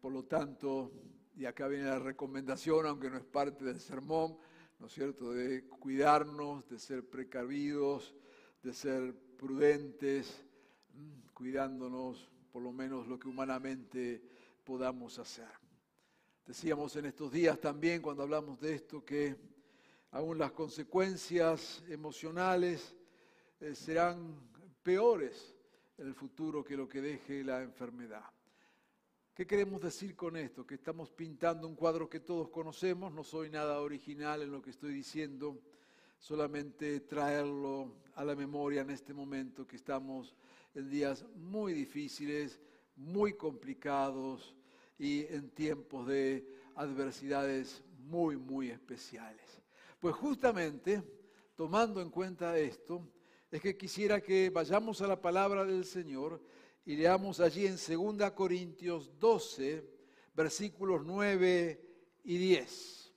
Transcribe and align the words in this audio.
por 0.00 0.12
lo 0.12 0.24
tanto, 0.24 0.92
y 1.36 1.44
acá 1.44 1.68
viene 1.68 1.84
la 1.84 1.98
recomendación, 1.98 2.86
aunque 2.86 3.10
no 3.10 3.18
es 3.18 3.24
parte 3.24 3.64
del 3.64 3.78
sermón, 3.78 4.38
¿no 4.78 4.86
es 4.86 4.92
cierto?, 4.92 5.32
de 5.32 5.68
cuidarnos, 5.68 6.66
de 6.68 6.78
ser 6.78 7.08
precavidos, 7.08 8.14
de 8.62 8.72
ser 8.72 9.14
prudentes, 9.36 10.42
cuidándonos 11.34 12.30
por 12.50 12.62
lo 12.62 12.72
menos 12.72 13.06
lo 13.06 13.18
que 13.18 13.28
humanamente 13.28 14.22
podamos 14.64 15.18
hacer. 15.18 15.50
Decíamos 16.46 16.96
en 16.96 17.04
estos 17.04 17.30
días 17.30 17.60
también, 17.60 18.00
cuando 18.00 18.22
hablamos 18.22 18.58
de 18.60 18.74
esto, 18.74 19.04
que 19.04 19.36
aún 20.12 20.38
las 20.38 20.52
consecuencias 20.52 21.84
emocionales 21.88 22.96
eh, 23.60 23.74
serán 23.74 24.34
peores 24.82 25.54
en 25.98 26.06
el 26.06 26.14
futuro 26.14 26.64
que 26.64 26.76
lo 26.76 26.88
que 26.88 27.02
deje 27.02 27.44
la 27.44 27.62
enfermedad. 27.62 28.24
¿Qué 29.36 29.46
queremos 29.46 29.82
decir 29.82 30.16
con 30.16 30.34
esto? 30.34 30.66
Que 30.66 30.76
estamos 30.76 31.10
pintando 31.10 31.68
un 31.68 31.74
cuadro 31.74 32.08
que 32.08 32.20
todos 32.20 32.48
conocemos, 32.48 33.12
no 33.12 33.22
soy 33.22 33.50
nada 33.50 33.80
original 33.80 34.40
en 34.40 34.50
lo 34.50 34.62
que 34.62 34.70
estoy 34.70 34.94
diciendo, 34.94 35.60
solamente 36.18 37.00
traerlo 37.00 37.96
a 38.14 38.24
la 38.24 38.34
memoria 38.34 38.80
en 38.80 38.88
este 38.88 39.12
momento 39.12 39.66
que 39.66 39.76
estamos 39.76 40.34
en 40.74 40.88
días 40.88 41.26
muy 41.34 41.74
difíciles, 41.74 42.62
muy 42.96 43.34
complicados 43.34 44.56
y 44.98 45.26
en 45.26 45.50
tiempos 45.50 46.06
de 46.06 46.48
adversidades 46.74 47.84
muy, 47.98 48.38
muy 48.38 48.70
especiales. 48.70 49.60
Pues 50.00 50.14
justamente, 50.14 51.02
tomando 51.54 52.00
en 52.00 52.08
cuenta 52.08 52.56
esto, 52.56 53.06
es 53.50 53.60
que 53.60 53.76
quisiera 53.76 54.22
que 54.22 54.48
vayamos 54.48 55.02
a 55.02 55.06
la 55.06 55.20
palabra 55.20 55.66
del 55.66 55.84
Señor 55.84 56.40
y 56.86 56.94
leamos 56.94 57.40
allí 57.40 57.66
en 57.66 57.76
2 57.76 58.30
Corintios 58.30 59.18
12, 59.18 59.84
versículos 60.32 61.04
9 61.04 61.84
y 62.22 62.38
10. 62.38 63.12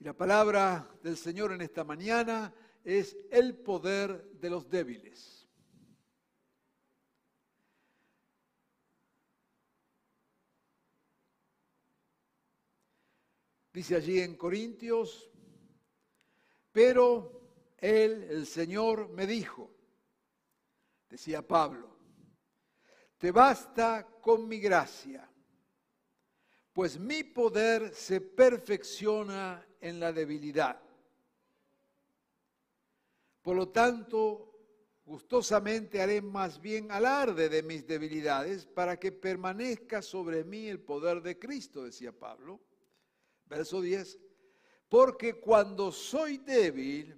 Y 0.00 0.04
la 0.04 0.14
palabra 0.14 0.92
del 1.00 1.16
Señor 1.16 1.52
en 1.52 1.60
esta 1.60 1.84
mañana 1.84 2.52
es 2.82 3.16
el 3.30 3.56
poder 3.56 4.32
de 4.32 4.50
los 4.50 4.68
débiles. 4.68 5.48
Dice 13.72 13.94
allí 13.94 14.18
en 14.18 14.34
Corintios, 14.34 15.30
pero 16.72 17.76
él, 17.78 18.24
el 18.24 18.44
Señor, 18.44 19.08
me 19.10 19.28
dijo, 19.28 19.79
decía 21.10 21.46
Pablo, 21.46 21.90
te 23.18 23.32
basta 23.32 24.06
con 24.20 24.48
mi 24.48 24.58
gracia, 24.60 25.28
pues 26.72 26.98
mi 26.98 27.24
poder 27.24 27.92
se 27.94 28.20
perfecciona 28.20 29.66
en 29.80 30.00
la 30.00 30.12
debilidad. 30.12 30.80
Por 33.42 33.56
lo 33.56 33.68
tanto, 33.68 34.46
gustosamente 35.04 36.00
haré 36.00 36.22
más 36.22 36.60
bien 36.60 36.92
alarde 36.92 37.48
de 37.48 37.62
mis 37.62 37.86
debilidades 37.86 38.66
para 38.66 38.98
que 38.98 39.10
permanezca 39.10 40.00
sobre 40.00 40.44
mí 40.44 40.68
el 40.68 40.80
poder 40.80 41.20
de 41.20 41.38
Cristo, 41.38 41.84
decía 41.84 42.12
Pablo. 42.12 42.60
Verso 43.46 43.80
10, 43.80 44.18
porque 44.88 45.40
cuando 45.40 45.90
soy 45.90 46.38
débil, 46.38 47.16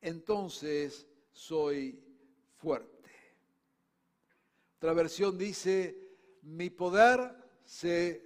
entonces 0.00 1.06
soy 1.30 2.02
fuerte. 2.56 3.01
Otra 4.82 4.94
versión 4.94 5.38
dice, 5.38 5.96
mi 6.42 6.68
poder 6.68 7.36
se 7.64 8.20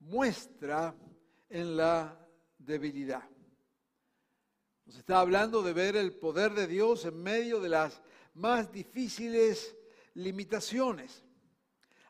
muestra 0.00 0.94
en 1.50 1.76
la 1.76 2.18
debilidad. 2.56 3.28
Nos 4.86 4.96
está 4.96 5.20
hablando 5.20 5.62
de 5.62 5.74
ver 5.74 5.96
el 5.96 6.14
poder 6.14 6.54
de 6.54 6.66
Dios 6.66 7.04
en 7.04 7.22
medio 7.22 7.60
de 7.60 7.68
las 7.68 8.00
más 8.32 8.72
difíciles 8.72 9.76
limitaciones. 10.14 11.24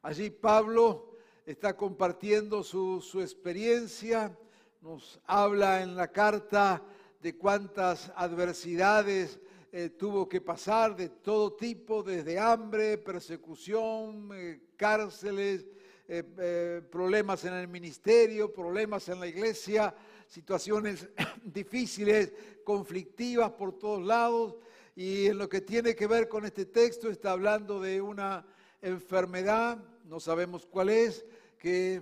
Allí 0.02 0.30
Pablo 0.30 1.16
está 1.44 1.76
compartiendo 1.76 2.62
su, 2.62 3.20
experiencia, 3.20 4.38
nos 4.80 5.18
habla 5.24 5.82
en 5.82 5.96
la 5.96 6.12
carta 6.12 6.84
de 7.20 7.36
cuántas 7.36 8.12
adversidades 8.14 9.40
eh, 9.70 9.90
tuvo 9.90 10.26
que 10.26 10.40
pasar 10.40 10.96
de 10.96 11.10
todo 11.10 11.52
tipo, 11.52 12.02
desde 12.02 12.38
hambre, 12.38 12.96
persecución, 12.96 14.30
eh, 14.32 14.60
cárceles, 14.76 15.66
eh, 16.08 16.80
problemas 16.90 17.44
en 17.44 17.52
el 17.52 17.68
ministerio, 17.68 18.50
problemas 18.50 19.10
en 19.10 19.20
la 19.20 19.26
iglesia, 19.26 19.94
situaciones 20.26 21.06
difíciles, 21.44 22.32
conflictivas 22.64 23.50
por 23.50 23.78
todos 23.78 24.02
lados. 24.02 24.56
Y 24.96 25.26
en 25.26 25.36
lo 25.36 25.50
que 25.50 25.60
tiene 25.60 25.94
que 25.94 26.06
ver 26.06 26.28
con 26.28 26.46
este 26.46 26.64
texto 26.64 27.10
está 27.10 27.32
hablando 27.32 27.78
de 27.78 28.00
una 28.00 28.46
enfermedad, 28.80 29.76
no 30.04 30.18
sabemos 30.18 30.64
cuál 30.64 30.88
es, 30.88 31.26
que 31.58 32.00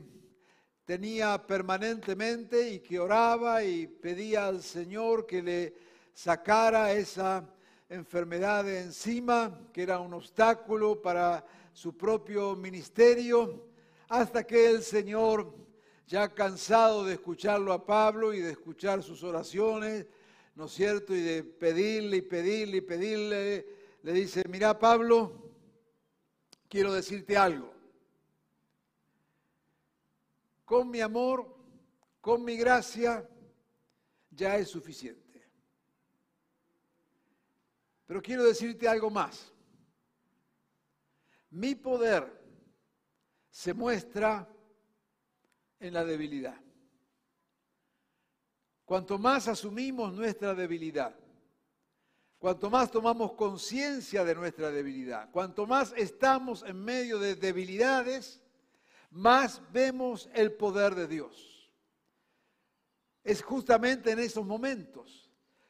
tenía 0.85 1.45
permanentemente 1.45 2.71
y 2.71 2.79
que 2.79 3.01
oraba 3.01 3.65
y 3.65 3.89
pedía 3.89 4.47
al 4.47 4.63
Señor 4.63 5.27
que 5.27 5.43
le 5.43 5.75
sacara 6.15 6.93
esa 6.93 7.45
enfermedad 7.89 8.65
de 8.65 8.81
encima, 8.81 9.61
que 9.73 9.83
era 9.83 10.01
un 10.01 10.15
obstáculo 10.15 11.01
para 11.01 11.45
su 11.73 11.97
propio 11.97 12.57
ministerio, 12.57 13.69
hasta 14.09 14.45
que 14.45 14.71
el 14.71 14.83
Señor, 14.83 15.55
ya 16.07 16.33
cansado 16.33 17.05
de 17.05 17.15
escucharlo 17.15 17.73
a 17.73 17.85
Pablo 17.85 18.33
y 18.33 18.41
de 18.41 18.53
escuchar 18.53 19.03
sus 19.03 19.23
oraciones, 19.23 20.07
¿no 20.55 20.67
es 20.67 20.73
cierto? 20.73 21.15
Y 21.15 21.21
de 21.21 21.45
pedirle 21.45 22.19
y 22.19 22.23
pedirle 22.23 22.77
y 22.79 22.81
pedirle, 22.81 23.67
le 24.03 24.13
dice, 24.13 24.45
mira 24.49 24.79
Pablo, 24.79 25.53
quiero 26.69 26.93
decirte 26.93 27.37
algo. 27.37 27.73
Con 30.65 30.91
mi 30.91 31.01
amor, 31.01 31.55
con 32.21 32.45
mi 32.45 32.57
gracia, 32.57 33.29
ya 34.31 34.57
es 34.57 34.69
suficiente. 34.69 35.26
Pero 38.07 38.23
quiero 38.23 38.45
decirte 38.45 38.89
algo 38.89 39.11
más. 39.11 39.53
Mi 41.51 41.75
poder 41.75 42.33
se 43.51 43.75
muestra 43.75 44.49
en 45.81 45.95
la 45.95 46.05
debilidad. 46.05 46.61
Cuanto 48.85 49.19
más 49.19 49.49
asumimos 49.49 50.13
nuestra 50.13 50.55
debilidad, 50.55 51.15
cuanto 52.39 52.71
más 52.71 52.91
tomamos 52.91 53.33
conciencia 53.33 54.25
de 54.25 54.35
nuestra 54.35 54.71
debilidad, 54.71 55.29
cuanto 55.33 55.67
más 55.67 55.93
estamos 55.97 56.63
en 56.63 56.85
medio 56.85 57.19
de 57.19 57.35
debilidades, 57.35 58.41
más 59.11 59.61
vemos 59.73 60.29
el 60.35 60.53
poder 60.53 60.95
de 60.95 61.09
Dios. 61.09 61.73
Es 63.25 63.43
justamente 63.43 64.13
en 64.13 64.21
esos 64.21 64.47
momentos, 64.47 65.26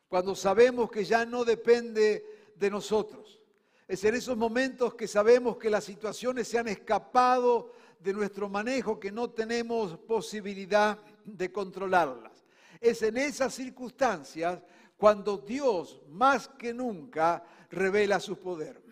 cuando 0.09 0.35
sabemos 0.35 0.91
que 0.91 1.05
ya 1.05 1.25
no 1.25 1.45
depende 1.45 2.53
de 2.55 2.71
nosotros. 2.71 3.41
Es 3.89 4.05
en 4.05 4.15
esos 4.15 4.37
momentos 4.37 4.95
que 4.95 5.07
sabemos 5.07 5.57
que 5.57 5.71
las 5.71 5.85
situaciones 5.85 6.49
se 6.49 6.59
han 6.59 6.69
escapado 6.69 7.73
de 8.01 8.13
nuestro 8.13 8.49
manejo, 8.49 8.99
que 8.99 9.13
no 9.13 9.31
tenemos 9.31 9.97
posibilidad 9.99 10.99
de 11.25 11.53
controlarlas. 11.53 12.45
Es 12.81 13.03
en 13.03 13.17
esas 13.17 13.55
circunstancias 13.55 14.61
cuando 14.97 15.39
Dios 15.39 16.01
más 16.09 16.49
que 16.49 16.73
nunca 16.73 17.45
revela 17.71 18.21
su 18.21 18.39
poder. 18.39 18.83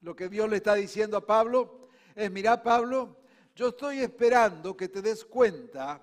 Lo 0.00 0.16
que 0.16 0.28
Dios 0.28 0.48
le 0.48 0.56
está 0.56 0.74
diciendo 0.74 1.16
a 1.16 1.26
Pablo 1.26 1.88
es, 2.14 2.30
mira 2.30 2.62
Pablo, 2.62 3.20
yo 3.54 3.68
estoy 3.68 4.00
esperando 4.00 4.76
que 4.76 4.88
te 4.88 5.02
des 5.02 5.24
cuenta 5.24 6.02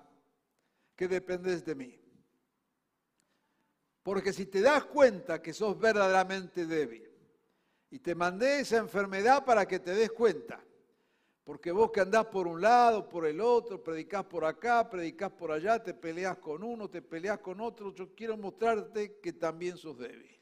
que 0.94 1.08
dependes 1.08 1.64
de 1.64 1.74
mí. 1.74 1.98
Porque 4.08 4.32
si 4.32 4.46
te 4.46 4.62
das 4.62 4.86
cuenta 4.86 5.42
que 5.42 5.52
sos 5.52 5.78
verdaderamente 5.78 6.64
débil, 6.64 7.06
y 7.90 7.98
te 7.98 8.14
mandé 8.14 8.60
esa 8.60 8.78
enfermedad 8.78 9.44
para 9.44 9.68
que 9.68 9.80
te 9.80 9.94
des 9.94 10.10
cuenta, 10.12 10.64
porque 11.44 11.70
vos 11.70 11.92
que 11.92 12.00
andás 12.00 12.24
por 12.24 12.46
un 12.46 12.58
lado, 12.58 13.06
por 13.06 13.26
el 13.26 13.38
otro, 13.38 13.84
predicás 13.84 14.24
por 14.24 14.46
acá, 14.46 14.88
predicás 14.88 15.30
por 15.32 15.52
allá, 15.52 15.82
te 15.82 15.92
peleas 15.92 16.38
con 16.38 16.62
uno, 16.62 16.88
te 16.88 17.02
peleas 17.02 17.40
con 17.40 17.60
otro, 17.60 17.92
yo 17.92 18.14
quiero 18.14 18.38
mostrarte 18.38 19.20
que 19.20 19.34
también 19.34 19.76
sos 19.76 19.98
débil. 19.98 20.40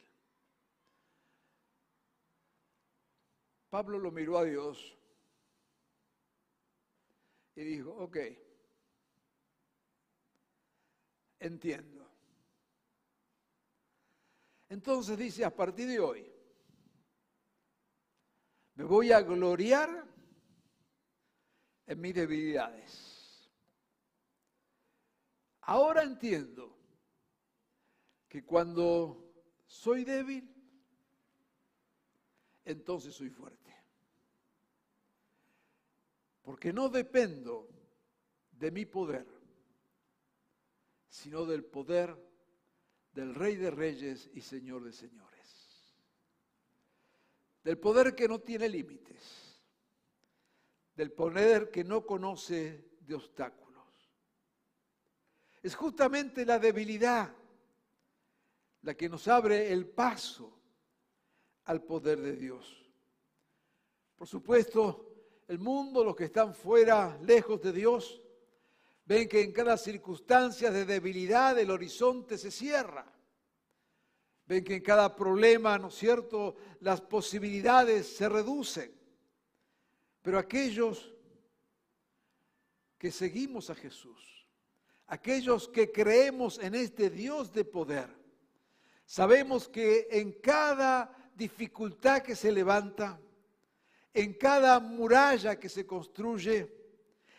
Pablo 3.69 3.99
lo 3.99 4.13
miró 4.13 4.39
a 4.39 4.45
Dios 4.45 4.97
y 7.57 7.65
dijo, 7.65 7.91
ok, 7.91 8.17
entiendo. 11.41 12.06
Entonces 14.69 15.17
dice, 15.17 15.45
a 15.45 15.55
partir 15.55 15.87
de 15.87 16.01
hoy, 16.01 16.33
me 18.75 18.85
voy 18.85 19.13
a 19.13 19.21
gloriar 19.21 20.05
en 21.87 22.01
mis 22.01 22.15
debilidades. 22.15 23.51
Ahora 25.63 26.03
entiendo 26.03 26.77
que 28.29 28.45
cuando 28.45 29.33
soy 29.67 30.05
débil, 30.05 30.53
entonces 32.65 33.15
soy 33.15 33.31
fuerte. 33.31 33.75
Porque 36.43 36.73
no 36.73 36.89
dependo 36.89 37.69
de 38.51 38.71
mi 38.71 38.85
poder, 38.85 39.27
sino 41.09 41.47
del 41.47 41.65
poder 41.65 42.26
del 43.17 43.35
Rey 43.35 43.57
de 43.57 43.73
Reyes 43.73 44.31
y 44.33 44.41
Señor 44.41 44.85
de 44.85 44.93
Señores. 44.93 45.93
Del 47.65 47.79
poder 47.79 48.15
que 48.15 48.29
no 48.29 48.39
tiene 48.39 48.69
límites 48.69 49.47
del 50.97 51.13
poder 51.13 51.71
que 51.71 51.85
no 51.85 52.05
conoce 52.05 52.97
de 53.01 53.15
obstáculos. 53.15 53.85
Es 55.63 55.75
justamente 55.75 56.45
la 56.45 56.59
debilidad 56.59 57.33
la 58.83 58.95
que 58.95 59.09
nos 59.09 59.29
abre 59.29 59.73
el 59.73 59.87
paso 59.87 60.59
al 61.65 61.83
poder 61.83 62.21
de 62.21 62.37
Dios. 62.37 62.91
Por 64.17 64.27
supuesto, 64.27 65.43
el 65.49 65.59
mundo, 65.59 66.03
los 66.03 66.17
que 66.17 66.25
están 66.25 66.55
fuera, 66.55 67.19
lejos 67.23 67.61
de 67.61 67.73
Dios, 67.73 68.23
ven 69.07 69.29
que 69.29 69.41
en 69.41 69.53
cada 69.53 69.79
circunstancia 69.79 70.71
de 70.71 70.85
debilidad 70.85 71.59
el 71.59 71.71
horizonte 71.71 72.37
se 72.37 72.51
cierra. 72.51 73.07
Ven 74.47 74.65
que 74.65 74.77
en 74.77 74.83
cada 74.83 75.15
problema, 75.15 75.79
¿no 75.79 75.89
es 75.89 75.95
cierto?, 75.95 76.57
las 76.81 77.01
posibilidades 77.01 78.17
se 78.17 78.29
reducen. 78.29 78.93
Pero 80.23 80.39
aquellos 80.39 81.15
que 82.99 83.13
seguimos 83.13 83.71
a 83.71 83.77
Jesús, 83.77 84.49
aquellos 85.07 85.69
que 85.69 85.93
creemos 85.93 86.59
en 86.59 86.75
este 86.75 87.09
Dios 87.11 87.53
de 87.53 87.65
poder, 87.65 88.09
sabemos 89.05 89.69
que 89.69 90.09
en 90.11 90.33
cada 90.41 91.31
dificultad 91.35 92.23
que 92.23 92.35
se 92.35 92.51
levanta, 92.51 93.21
en 94.13 94.35
cada 94.35 94.81
muralla 94.81 95.61
que 95.61 95.69
se 95.69 95.87
construye, 95.87 96.86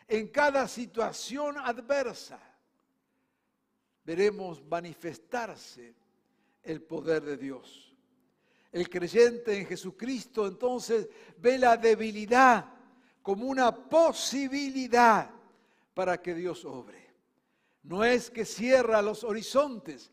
en 0.08 0.28
cada 0.30 0.68
situación 0.68 1.58
adversa, 1.58 2.40
veremos 4.04 4.64
manifestarse 4.64 5.94
el 6.64 6.82
poder 6.82 7.24
de 7.24 7.38
Dios. 7.38 7.94
El 8.72 8.90
creyente 8.90 9.58
en 9.58 9.66
Jesucristo 9.66 10.48
entonces 10.48 11.10
ve 11.38 11.58
la 11.58 11.78
debilidad 11.78 12.66
como 13.22 13.48
una 13.48 13.76
posibilidad 13.76 15.30
para 15.94 16.22
que 16.22 16.34
Dios 16.34 16.64
obre. 16.64 17.08
No 17.84 18.04
es 18.04 18.30
que 18.30 18.46
cierra 18.46 19.02
los 19.02 19.24
horizontes, 19.24 20.12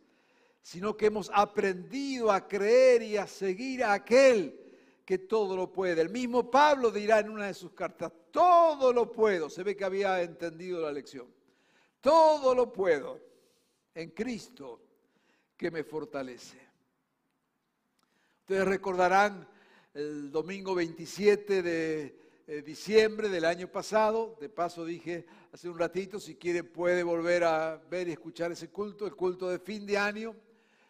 sino 0.62 0.96
que 0.96 1.06
hemos 1.06 1.30
aprendido 1.32 2.32
a 2.32 2.48
creer 2.48 3.02
y 3.02 3.16
a 3.16 3.26
seguir 3.26 3.84
a 3.84 3.92
aquel 3.92 4.63
que 5.04 5.18
todo 5.18 5.56
lo 5.56 5.70
puede. 5.70 6.00
El 6.00 6.10
mismo 6.10 6.50
Pablo 6.50 6.90
dirá 6.90 7.20
en 7.20 7.30
una 7.30 7.46
de 7.46 7.54
sus 7.54 7.72
cartas, 7.72 8.12
todo 8.30 8.92
lo 8.92 9.12
puedo. 9.12 9.50
Se 9.50 9.62
ve 9.62 9.76
que 9.76 9.84
había 9.84 10.22
entendido 10.22 10.80
la 10.80 10.92
lección. 10.92 11.26
Todo 12.00 12.54
lo 12.54 12.72
puedo 12.72 13.20
en 13.94 14.10
Cristo 14.10 14.80
que 15.56 15.70
me 15.70 15.84
fortalece. 15.84 16.58
Ustedes 18.40 18.66
recordarán 18.66 19.48
el 19.94 20.30
domingo 20.30 20.74
27 20.74 21.62
de 21.62 22.24
eh, 22.46 22.62
diciembre 22.62 23.28
del 23.28 23.44
año 23.44 23.68
pasado. 23.68 24.36
De 24.40 24.48
paso 24.48 24.84
dije 24.84 25.26
hace 25.52 25.68
un 25.68 25.78
ratito, 25.78 26.18
si 26.18 26.34
quiere 26.34 26.64
puede 26.64 27.02
volver 27.02 27.44
a 27.44 27.80
ver 27.88 28.08
y 28.08 28.12
escuchar 28.12 28.52
ese 28.52 28.70
culto, 28.70 29.06
el 29.06 29.14
culto 29.14 29.48
de 29.48 29.60
fin 29.60 29.86
de 29.86 29.96
año, 29.96 30.34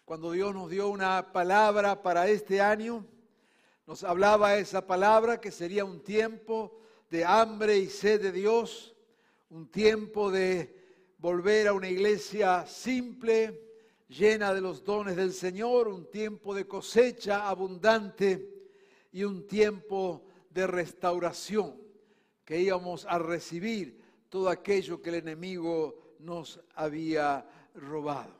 cuando 0.04 0.32
Dios 0.32 0.54
nos 0.54 0.70
dio 0.70 0.88
una 0.88 1.32
palabra 1.32 2.02
para 2.02 2.26
este 2.28 2.60
año. 2.60 3.06
Nos 3.86 4.02
hablaba 4.02 4.56
esa 4.56 4.86
palabra 4.86 5.42
que 5.42 5.50
sería 5.50 5.84
un 5.84 6.02
tiempo 6.02 6.80
de 7.10 7.22
hambre 7.22 7.76
y 7.76 7.90
sed 7.90 8.22
de 8.22 8.32
Dios, 8.32 8.96
un 9.50 9.70
tiempo 9.70 10.30
de 10.30 10.74
volver 11.18 11.68
a 11.68 11.74
una 11.74 11.88
iglesia 11.90 12.66
simple, 12.66 13.60
llena 14.08 14.54
de 14.54 14.62
los 14.62 14.84
dones 14.84 15.16
del 15.16 15.34
Señor, 15.34 15.88
un 15.88 16.10
tiempo 16.10 16.54
de 16.54 16.66
cosecha 16.66 17.46
abundante 17.46 18.70
y 19.12 19.22
un 19.22 19.46
tiempo 19.46 20.24
de 20.48 20.66
restauración, 20.66 21.78
que 22.42 22.58
íbamos 22.58 23.04
a 23.04 23.18
recibir 23.18 24.00
todo 24.30 24.48
aquello 24.48 25.02
que 25.02 25.10
el 25.10 25.16
enemigo 25.16 26.16
nos 26.20 26.58
había 26.74 27.46
robado. 27.74 28.32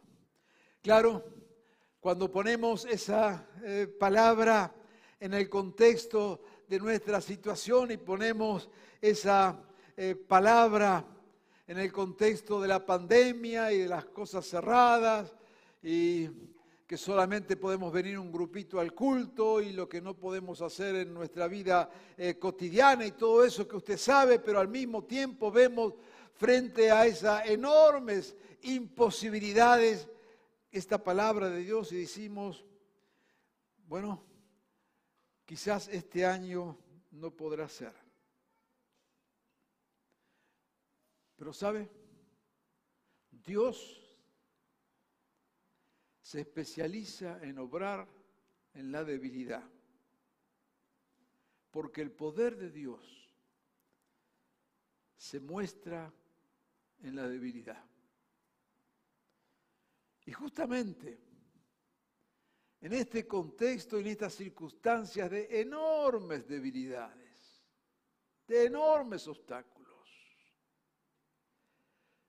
Claro, 0.81 1.23
cuando 2.01 2.31
ponemos 2.31 2.87
esa 2.87 3.47
eh, 3.63 3.87
palabra 3.87 4.75
en 5.21 5.35
el 5.35 5.49
contexto 5.49 6.41
de 6.69 6.79
nuestra 6.79 7.21
situación 7.21 7.91
y 7.91 7.97
ponemos 7.97 8.69
esa 9.01 9.61
eh, 9.97 10.15
palabra 10.15 11.05
en 11.67 11.79
el 11.79 11.93
contexto 11.93 12.61
de 12.61 12.69
la 12.69 12.85
pandemia 12.85 13.73
y 13.73 13.79
de 13.79 13.89
las 13.89 14.05
cosas 14.07 14.47
cerradas 14.47 15.35
y 15.83 16.29
que 16.87 16.97
solamente 16.99 17.57
podemos 17.57 17.93
venir 17.93 18.19
un 18.19 18.31
grupito 18.31 18.79
al 18.79 18.93
culto 18.93 19.61
y 19.61 19.73
lo 19.73 19.89
que 19.89 20.03
no 20.03 20.15
podemos 20.15 20.61
hacer 20.61 20.95
en 20.97 21.15
nuestra 21.15 21.49
vida 21.49 21.91
eh, 22.17 22.39
cotidiana 22.39 23.07
y 23.07 23.13
todo 23.13 23.45
eso 23.45 23.67
que 23.67 23.77
usted 23.77 23.97
sabe, 23.97 24.39
pero 24.39 24.61
al 24.61 24.69
mismo 24.69 25.05
tiempo 25.05 25.51
vemos 25.51 25.95
frente 26.35 26.91
a 26.91 27.07
esas 27.07 27.47
enormes 27.47 28.37
imposibilidades 28.63 30.09
esta 30.71 31.03
palabra 31.03 31.49
de 31.49 31.61
Dios 31.61 31.93
y 31.93 31.99
decimos, 31.99 32.65
bueno, 33.87 34.23
quizás 35.45 35.89
este 35.89 36.25
año 36.25 36.79
no 37.13 37.31
podrá 37.31 37.69
ser. 37.69 37.95
Pero 41.37 41.53
¿sabe? 41.53 41.91
Dios 43.31 44.01
se 46.21 46.41
especializa 46.41 47.43
en 47.43 47.59
obrar 47.59 48.09
en 48.73 48.91
la 48.91 49.05
debilidad. 49.05 49.63
Porque 51.71 52.01
el 52.03 52.13
poder 52.13 52.57
de 52.57 52.71
Dios 52.71 53.31
se 55.17 55.41
muestra 55.41 56.13
en 57.03 57.17
la 57.17 57.29
debilidad. 57.29 57.85
Y 60.27 60.33
justamente 60.33 61.19
en 62.85 62.93
este 62.93 63.27
contexto, 63.27 63.99
en 63.99 64.09
estas 64.09 64.35
circunstancias 64.35 65.31
de 65.31 65.63
enormes 65.63 66.47
debilidades, 66.47 67.65
de 68.47 68.67
enormes 68.67 69.27
obstáculos, 69.27 70.07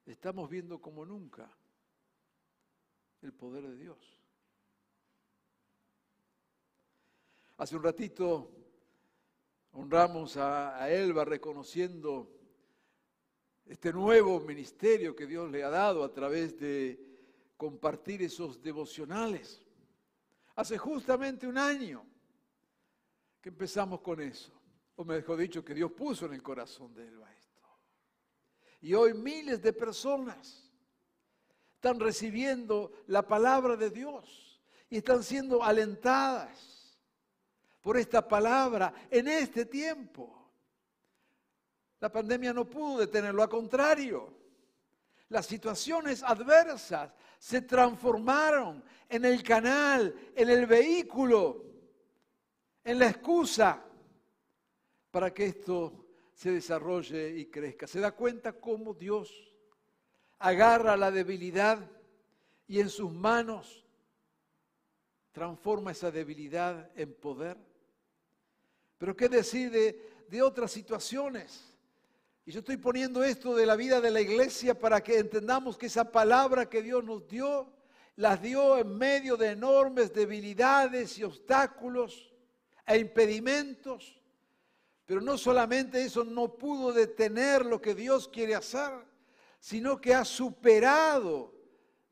estamos 0.06 0.50
viendo 0.50 0.80
como 0.80 1.06
nunca 1.06 1.54
el 3.22 3.34
poder 3.34 3.68
de 3.68 3.76
Dios. 3.76 3.98
Hace 7.58 7.76
un 7.76 7.84
ratito 7.84 8.50
honramos 9.74 10.38
a, 10.38 10.90
Elba 10.90 11.26
reconociendo 11.26 12.32
este 13.66 13.92
nuevo 13.92 14.40
ministerio 14.40 15.14
que 15.18 15.28
Dios 15.28 15.52
le 15.52 15.66
ha 15.66 15.70
dado 15.70 16.02
a 16.06 16.14
través 16.14 16.58
de 16.58 16.98
compartir 17.58 18.24
esos 18.24 18.62
devocionales. 18.62 19.64
Hace 20.56 20.78
justamente 20.78 21.48
un 21.48 21.58
año 21.58 22.06
que 23.42 23.50
empezamos 23.50 24.02
con 24.02 24.22
eso. 24.22 24.52
O 24.96 25.04
me 25.04 25.16
dejó 25.16 25.36
dicho 25.36 25.64
que 25.64 25.74
Dios 25.74 25.92
puso 25.92 26.26
en 26.26 26.34
el 26.34 26.42
corazón 26.42 26.94
de 26.94 27.08
Elba 27.08 27.32
esto. 27.34 27.62
Y 28.82 28.94
hoy 28.94 29.14
miles 29.14 29.62
de 29.62 29.74
personas 29.74 30.72
están 31.74 32.00
recibiendo 32.00 32.94
la 33.08 33.28
palabra 33.28 33.76
de 33.76 33.90
Dios 33.90 34.62
y 34.90 34.98
están 34.98 35.22
siendo 35.24 35.62
alentadas 35.62 36.98
por 37.82 37.98
esta 37.98 38.26
palabra 38.28 38.94
en 39.12 39.28
este 39.28 39.66
tiempo. 39.66 40.50
La 42.00 42.12
pandemia 42.12 42.54
no 42.54 42.70
pudo 42.70 43.00
detenerlo, 43.00 43.44
al 43.44 43.50
contrario. 43.50 44.34
Las 45.30 45.46
situaciones 45.46 46.24
adversas 46.24 47.12
se 47.39 47.62
transformaron 47.62 48.84
en 49.10 49.25
el 49.25 49.44
canal, 49.44 50.13
en 50.36 50.50
el 50.50 50.65
vehículo, 50.65 51.63
en 52.84 53.00
la 53.00 53.10
excusa 53.10 53.84
para 55.12 55.34
que 55.34 55.46
esto 55.46 56.06
se 56.34 56.51
desarrolle 56.51 57.38
y 57.38 57.46
crezca. 57.46 57.88
¿Se 57.88 58.00
da 58.00 58.12
cuenta 58.12 58.54
cómo 58.54 58.94
Dios 58.94 59.56
agarra 60.39 60.98
la 60.98 61.12
debilidad 61.12 61.80
y 62.68 62.80
en 62.80 62.89
sus 62.89 63.12
manos 63.12 63.86
transforma 65.32 65.92
esa 65.92 66.12
debilidad 66.12 66.89
en 66.96 67.13
poder. 67.13 67.58
Pero 68.98 69.15
¿qué 69.15 69.27
decir 69.27 69.70
de, 69.72 70.42
otras 70.42 70.72
situaciones? 70.72 71.75
Y 72.48 72.52
yo 72.52 72.60
estoy 72.60 72.78
poniendo 72.78 73.24
esto 73.24 73.56
de 73.56 73.66
la 73.66 73.75
vida 73.75 74.00
de 74.00 74.12
la 74.12 74.22
iglesia 74.22 74.78
para 74.78 75.02
que 75.02 75.18
entendamos 75.18 75.78
que 75.78 75.88
esa 75.88 76.12
palabra 76.12 76.70
que 76.70 76.84
Dios 76.84 77.04
nos 77.04 77.28
dio, 77.28 77.74
las 78.18 78.40
dio 78.40 78.78
en 78.78 78.96
medio 78.96 79.36
de 79.36 79.50
enormes 79.50 80.14
debilidades 80.14 81.18
y 81.18 81.24
obstáculos 81.24 82.36
e 82.86 83.00
impedimentos. 83.00 84.22
Pero 85.08 85.22
no 85.22 85.40
solamente 85.40 86.04
eso 86.04 86.24
no 86.24 86.56
pudo 86.56 86.94
detener 86.94 87.66
lo 87.66 87.82
que 87.82 87.96
Dios 87.96 88.28
quiere 88.28 88.54
hacer, 88.54 88.92
sino 89.60 90.00
que 90.00 90.14
ha 90.14 90.24
superado 90.24 91.52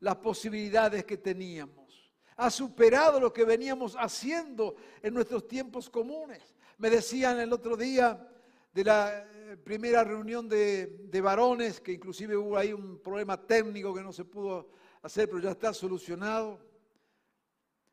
las 0.00 0.16
posibilidades 0.16 1.04
que 1.04 1.16
teníamos. 1.16 2.12
Ha 2.36 2.50
superado 2.50 3.20
lo 3.20 3.32
que 3.32 3.44
veníamos 3.44 3.94
haciendo 3.96 4.74
en 5.00 5.14
nuestros 5.14 5.46
tiempos 5.46 5.88
comunes. 5.88 6.56
Me 6.76 6.90
decían 6.90 7.38
el 7.38 7.52
otro 7.52 7.76
día 7.76 8.28
de 8.74 8.82
la 8.82 9.20
eh, 9.20 9.56
primera 9.56 10.02
reunión 10.02 10.48
de, 10.48 11.20
varones, 11.22 11.80
que 11.80 11.92
inclusive 11.92 12.36
hubo 12.36 12.58
ahí 12.58 12.72
un 12.72 12.98
problema 12.98 13.40
técnico 13.40 13.94
que 13.94 14.02
no 14.02 14.12
se 14.12 14.24
pudo 14.24 14.68
hacer, 15.00 15.28
pero 15.28 15.40
ya 15.40 15.52
está 15.52 15.72
solucionado, 15.72 16.58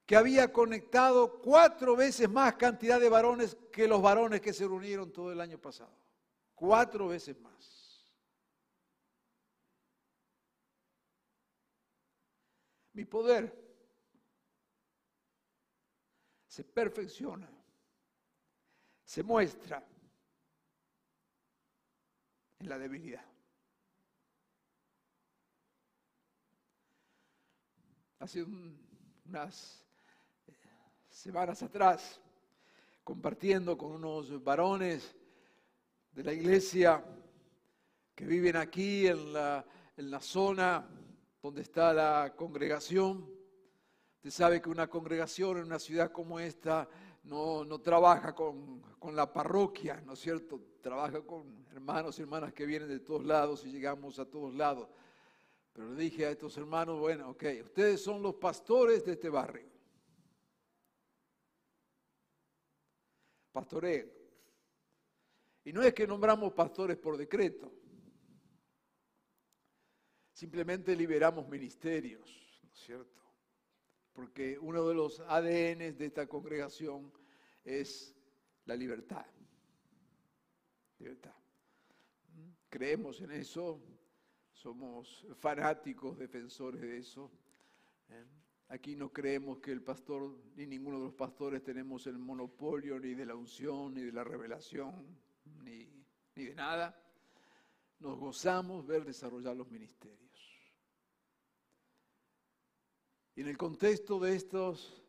que 0.08 0.16
había 0.16 0.52
conectado 0.52 1.40
cuatro 1.40 1.96
veces 1.96 2.28
más 2.28 2.56
cantidad 2.56 3.00
de 3.00 3.10
varones 3.10 3.56
que 3.72 3.88
los 3.88 4.02
varones 4.02 4.42
que 4.42 4.54
se 4.54 4.68
reunieron 4.68 5.12
todo 5.12 5.32
el 5.32 5.40
año 5.40 5.60
pasado. 5.60 5.96
Cuatro 6.56 7.08
veces 7.08 7.40
más. 7.40 8.12
Mi 12.94 13.06
poder 13.06 13.56
se 16.48 16.64
perfecciona, 16.64 17.50
se 19.06 19.24
muestra 19.24 19.82
en 22.62 22.70
la 22.70 22.78
debilidad. 22.78 23.26
Hace 28.20 28.44
unas 29.26 29.84
eh, 30.48 30.54
semanas 31.10 31.64
atrás, 31.64 32.22
compartiendo 33.04 33.76
con 33.76 33.94
unos 33.94 34.44
varones 34.44 35.16
de 36.12 36.24
la 36.24 36.34
iglesia 36.34 37.04
que 38.14 38.26
viven 38.26 38.56
aquí 38.58 39.08
en 39.08 39.34
la, 39.34 39.66
en 39.98 40.12
la 40.12 40.20
zona 40.20 40.88
donde 41.42 41.64
está 41.64 41.92
la 41.94 42.36
congregación. 42.36 43.28
Usted 44.18 44.30
sabe 44.30 44.62
que 44.62 44.70
una 44.70 44.88
congregación 44.88 45.58
en 45.58 45.64
una 45.64 45.80
ciudad 45.80 46.12
como 46.12 46.40
esta 46.40 46.88
no, 47.24 47.80
trabaja 47.80 48.34
con, 48.34 48.82
con, 49.00 49.16
la 49.16 49.32
parroquia, 49.32 50.02
¿no 50.02 50.14
es 50.14 50.20
cierto? 50.20 50.60
Trabaja 50.82 51.22
con 51.22 51.66
hermanos 51.72 52.18
y 52.18 52.22
hermanas 52.22 52.54
que 52.54 52.66
vienen 52.66 52.90
de 52.90 53.00
todos 53.00 53.24
lados 53.26 53.66
y 53.66 53.72
llegamos 53.72 54.20
a 54.20 54.26
todos 54.26 54.54
lados. 54.54 54.90
Pero 55.74 55.94
le 55.94 56.02
dije 56.02 56.26
a 56.26 56.32
estos 56.32 56.58
hermanos, 56.58 57.00
bueno, 57.00 57.30
ok, 57.30 57.44
ustedes 57.64 58.02
son 58.02 58.22
los 58.22 58.36
pastores 58.36 59.06
de 59.06 59.14
este 59.14 59.30
barrio. 59.30 59.70
Pastoreo. 63.52 64.08
Y 65.64 65.72
no 65.72 65.84
es 65.84 65.94
que 65.94 66.08
nombramos 66.08 66.54
pastores 66.54 66.98
por 66.98 67.18
decreto. 67.18 67.72
Simplemente 70.34 70.96
liberamos 70.96 71.48
ministerios, 71.48 72.60
¿no 72.64 72.74
es 72.74 72.80
cierto? 72.80 73.21
Porque 74.14 74.58
uno 74.60 74.88
de 74.88 74.94
los 74.94 75.20
ADN 75.22 75.98
de 75.98 76.06
esta 76.06 76.28
congregación 76.28 77.12
es 77.64 78.16
la 78.66 78.76
libertad. 78.76 79.26
Libertad. 81.00 81.34
Creemos 82.70 83.22
en 83.22 83.32
eso, 83.32 83.82
somos 84.54 85.26
fanáticos, 85.40 86.18
defensores 86.18 86.82
de 86.82 86.98
eso. 86.98 87.32
¿eh? 88.10 88.26
Aquí 88.70 88.96
no 88.96 89.12
creemos 89.12 89.60
que 89.60 89.72
el 89.72 89.82
pastor, 89.82 90.38
ni 90.56 90.66
ninguno 90.66 91.00
de 91.00 91.06
los 91.06 91.14
pastores 91.14 91.62
tenemos 91.62 92.08
el 92.08 92.18
monopolio 92.18 92.98
ni 93.00 93.14
de 93.14 93.26
la 93.26 93.36
unción, 93.36 93.94
ni 93.94 94.02
de 94.02 94.14
la 94.14 94.24
revelación, 94.24 95.06
ni, 95.64 95.90
ni 96.36 96.46
de 96.46 96.56
nada. 96.56 96.98
Nos 98.00 98.18
gozamos 98.18 98.88
ver 98.88 99.04
desarrollar 99.04 99.56
los 99.58 99.70
ministerios. 99.70 100.31
Y 103.42 103.44
en 103.44 103.50
el 103.50 103.58
contexto 103.58 104.20
de 104.20 104.36
estas 104.36 105.02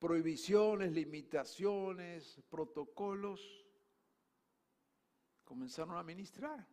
prohibiciones, 0.00 0.90
limitaciones, 0.90 2.42
protocolos, 2.50 3.64
comenzaron 5.44 5.96
a 5.96 6.02
ministrar. 6.02 6.66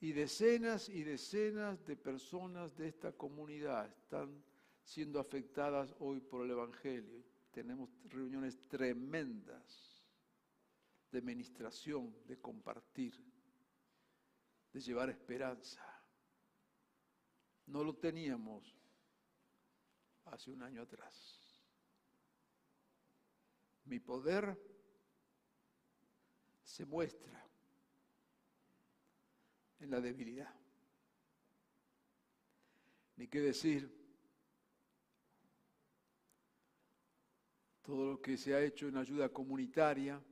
Y 0.00 0.12
decenas 0.12 0.88
y 0.88 1.02
decenas 1.02 1.84
de 1.84 1.96
personas 1.96 2.74
de 2.74 2.88
esta 2.88 3.12
comunidad 3.12 3.94
están 3.94 4.42
siendo 4.82 5.20
afectadas 5.20 5.94
hoy 5.98 6.22
por 6.22 6.46
el 6.46 6.52
Evangelio. 6.52 7.22
Tenemos 7.50 7.90
reuniones 8.04 8.58
tremendas 8.68 10.02
de 11.12 11.20
ministración, 11.20 12.16
de 12.26 12.40
compartir, 12.40 13.22
de 14.72 14.80
llevar 14.80 15.10
esperanza. 15.10 15.97
No 17.68 17.84
lo 17.84 17.94
teníamos 17.94 18.74
hace 20.24 20.50
un 20.50 20.62
año 20.62 20.82
atrás. 20.82 21.38
Mi 23.84 24.00
poder 24.00 24.58
se 26.62 26.84
muestra 26.84 27.46
en 29.80 29.90
la 29.90 30.00
debilidad. 30.00 30.54
Ni 33.16 33.28
qué 33.28 33.40
decir 33.40 33.98
todo 37.82 38.12
lo 38.12 38.22
que 38.22 38.36
se 38.36 38.54
ha 38.54 38.60
hecho 38.60 38.88
en 38.88 38.96
ayuda 38.96 39.28
comunitaria. 39.30 40.22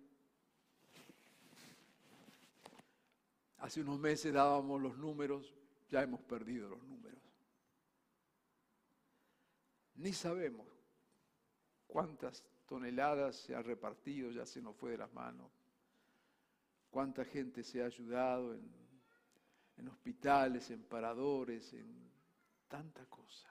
Hace 3.59 3.81
unos 3.81 3.99
meses 3.99 4.33
dábamos 4.33 4.81
los 4.81 4.97
números, 4.99 5.55
ya 5.89 6.03
hemos 6.03 6.21
perdido 6.21 6.69
los 6.69 6.83
números. 6.83 7.26
Ni 9.97 10.13
sabemos 10.13 10.69
cuántas 11.87 12.45
toneladas 12.67 13.37
se 13.37 13.55
han 13.55 13.65
repartido, 13.65 14.31
ya 14.31 14.45
se 14.45 14.61
nos 14.61 14.77
fue 14.77 14.91
de 14.93 14.99
las 14.99 15.13
manos, 15.13 15.51
cuánta 16.91 17.25
gente 17.25 17.63
se 17.63 17.83
ha 17.83 17.87
ayudado 17.87 18.55
en, 18.55 18.71
en 19.77 19.89
hospitales, 19.89 20.71
en 20.71 20.83
paradores, 20.85 21.73
en 21.73 22.11
tanta 22.69 23.07
cosa. 23.07 23.49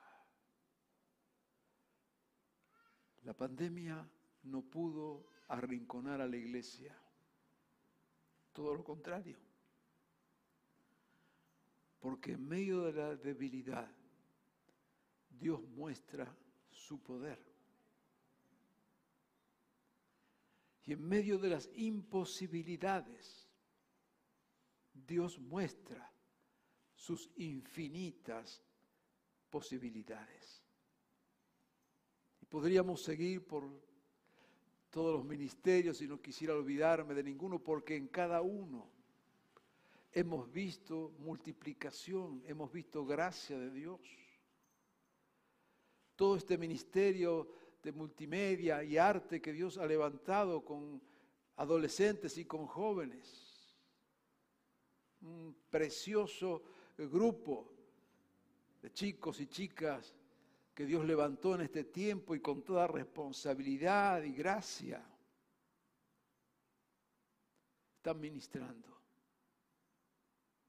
La 3.24 3.34
pandemia 3.34 4.08
no 4.44 4.62
pudo 4.62 5.26
arrinconar 5.48 6.22
a 6.22 6.28
la 6.28 6.38
iglesia, 6.38 6.96
todo 8.54 8.76
lo 8.76 8.84
contrario, 8.84 9.38
porque 12.00 12.34
en 12.34 12.48
medio 12.48 12.84
de 12.84 12.94
la 12.94 13.16
debilidad 13.16 13.90
Dios 15.40 15.62
muestra 15.62 16.36
su 16.70 17.02
poder. 17.02 17.40
Y 20.86 20.94
en 20.94 21.02
medio 21.02 21.40
de 21.40 21.50
las 21.50 21.70
imposibilidades, 21.74 23.50
Dios 24.94 25.40
muestra 25.40 26.12
sus 26.96 27.30
infinitas 27.38 28.62
posibilidades. 29.50 30.64
Y 32.42 32.46
podríamos 32.46 33.02
seguir 33.02 33.46
por 33.46 33.68
todos 34.90 35.14
los 35.14 35.26
ministerios 35.26 36.02
y 36.02 36.08
no 36.08 36.22
quisiera 36.22 36.54
olvidarme 36.54 37.14
de 37.14 37.24
ninguno, 37.24 37.60
porque 37.60 37.96
en 37.96 38.08
cada 38.08 38.42
uno 38.42 38.90
hemos 40.14 40.50
visto 40.52 41.14
multiplicación, 41.20 42.42
hemos 42.46 42.72
visto 42.72 43.06
gracia 43.06 43.60
de 43.60 43.72
Dios. 43.72 44.00
Todo 46.16 46.38
este 46.38 46.58
ministerio 46.58 47.48
de 47.84 47.92
multimedia 47.92 48.84
y 48.84 48.98
arte 48.98 49.42
que 49.42 49.54
Dios 49.54 49.78
ha 49.78 49.86
levantado 49.86 50.64
con 50.64 51.02
adolescentes 51.58 52.38
y 52.38 52.46
con 52.46 52.66
jóvenes. 52.66 53.78
Un 55.22 55.56
precioso 55.70 56.64
grupo 56.98 57.72
de 58.82 58.92
chicos 58.92 59.40
y 59.40 59.48
chicas 59.48 60.16
que 60.74 60.86
Dios 60.86 61.06
levantó 61.06 61.56
en 61.56 61.62
este 61.62 61.86
tiempo 61.86 62.36
y 62.36 62.42
con 62.42 62.62
toda 62.62 62.86
responsabilidad 62.86 64.22
y 64.24 64.34
gracia 64.34 65.04
están 68.06 68.20
ministrando. 68.20 68.88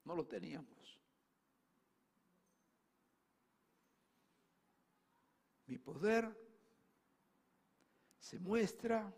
No 0.04 0.14
lo 0.14 0.24
teníamos. 0.24 0.98
Mi 5.66 5.75
poder 5.87 6.37
se 8.19 8.40
muestra 8.40 9.14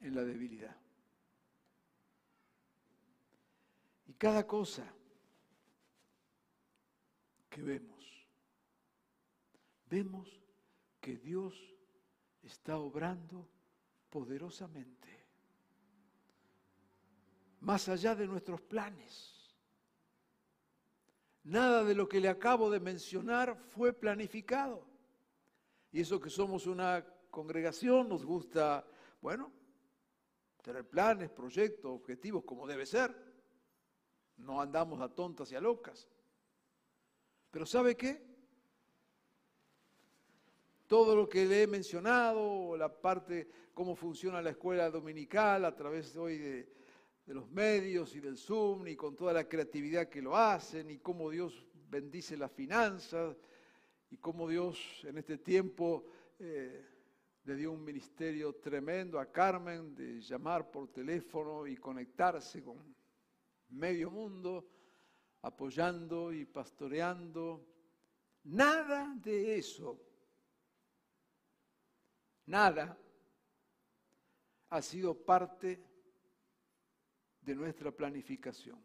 en 0.00 0.14
la 0.16 0.24
debilidad. 0.24 0.76
Y 4.08 4.14
cada 4.14 4.44
cosa 4.44 4.92
que 7.48 7.62
vemos, 7.62 8.26
vemos 9.88 10.28
que 11.00 11.16
Dios 11.16 11.54
está 12.42 12.78
obrando 12.78 13.48
poderosamente, 14.10 15.24
más 17.60 17.88
allá 17.88 18.16
de 18.16 18.26
nuestros 18.26 18.60
planes. 18.62 19.37
Nada 21.48 21.82
de 21.82 21.94
lo 21.94 22.06
que 22.06 22.20
le 22.20 22.28
acabo 22.28 22.70
de 22.70 22.78
mencionar 22.78 23.56
fue 23.56 23.94
planificado. 23.94 24.84
Y 25.90 26.02
eso 26.02 26.20
que 26.20 26.28
somos 26.28 26.66
una 26.66 27.02
congregación 27.30 28.06
nos 28.06 28.22
gusta, 28.22 28.86
bueno, 29.22 29.50
tener 30.60 30.86
planes, 30.86 31.30
proyectos, 31.30 31.90
objetivos 31.90 32.44
como 32.44 32.66
debe 32.66 32.84
ser. 32.84 33.16
No 34.36 34.60
andamos 34.60 35.00
a 35.00 35.08
tontas 35.08 35.50
y 35.50 35.54
a 35.54 35.60
locas. 35.62 36.06
Pero 37.50 37.64
¿sabe 37.64 37.96
qué? 37.96 38.22
Todo 40.86 41.16
lo 41.16 41.30
que 41.30 41.46
le 41.46 41.62
he 41.62 41.66
mencionado, 41.66 42.76
la 42.76 43.00
parte, 43.00 43.48
cómo 43.72 43.96
funciona 43.96 44.42
la 44.42 44.50
escuela 44.50 44.90
dominical 44.90 45.64
a 45.64 45.74
través 45.74 46.12
de 46.12 46.20
hoy 46.20 46.36
de, 46.36 46.77
de 47.28 47.34
los 47.34 47.50
medios 47.50 48.16
y 48.16 48.20
del 48.20 48.38
Zoom, 48.38 48.88
y 48.88 48.96
con 48.96 49.14
toda 49.14 49.34
la 49.34 49.46
creatividad 49.46 50.08
que 50.08 50.22
lo 50.22 50.34
hacen, 50.34 50.88
y 50.88 50.96
cómo 50.96 51.28
Dios 51.28 51.62
bendice 51.90 52.38
las 52.38 52.50
finanzas, 52.50 53.36
y 54.10 54.16
cómo 54.16 54.48
Dios 54.48 55.04
en 55.04 55.18
este 55.18 55.36
tiempo 55.36 56.06
eh, 56.38 56.86
le 57.44 57.54
dio 57.54 57.72
un 57.72 57.84
ministerio 57.84 58.54
tremendo 58.54 59.20
a 59.20 59.30
Carmen 59.30 59.94
de 59.94 60.22
llamar 60.22 60.70
por 60.70 60.88
teléfono 60.90 61.66
y 61.66 61.76
conectarse 61.76 62.62
con 62.62 62.96
medio 63.68 64.10
mundo, 64.10 64.66
apoyando 65.42 66.32
y 66.32 66.46
pastoreando. 66.46 67.62
Nada 68.44 69.14
de 69.16 69.58
eso, 69.58 70.00
nada 72.46 72.98
ha 74.70 74.80
sido 74.80 75.14
parte 75.14 75.87
de 77.48 77.54
nuestra 77.54 77.90
planificación. 77.90 78.78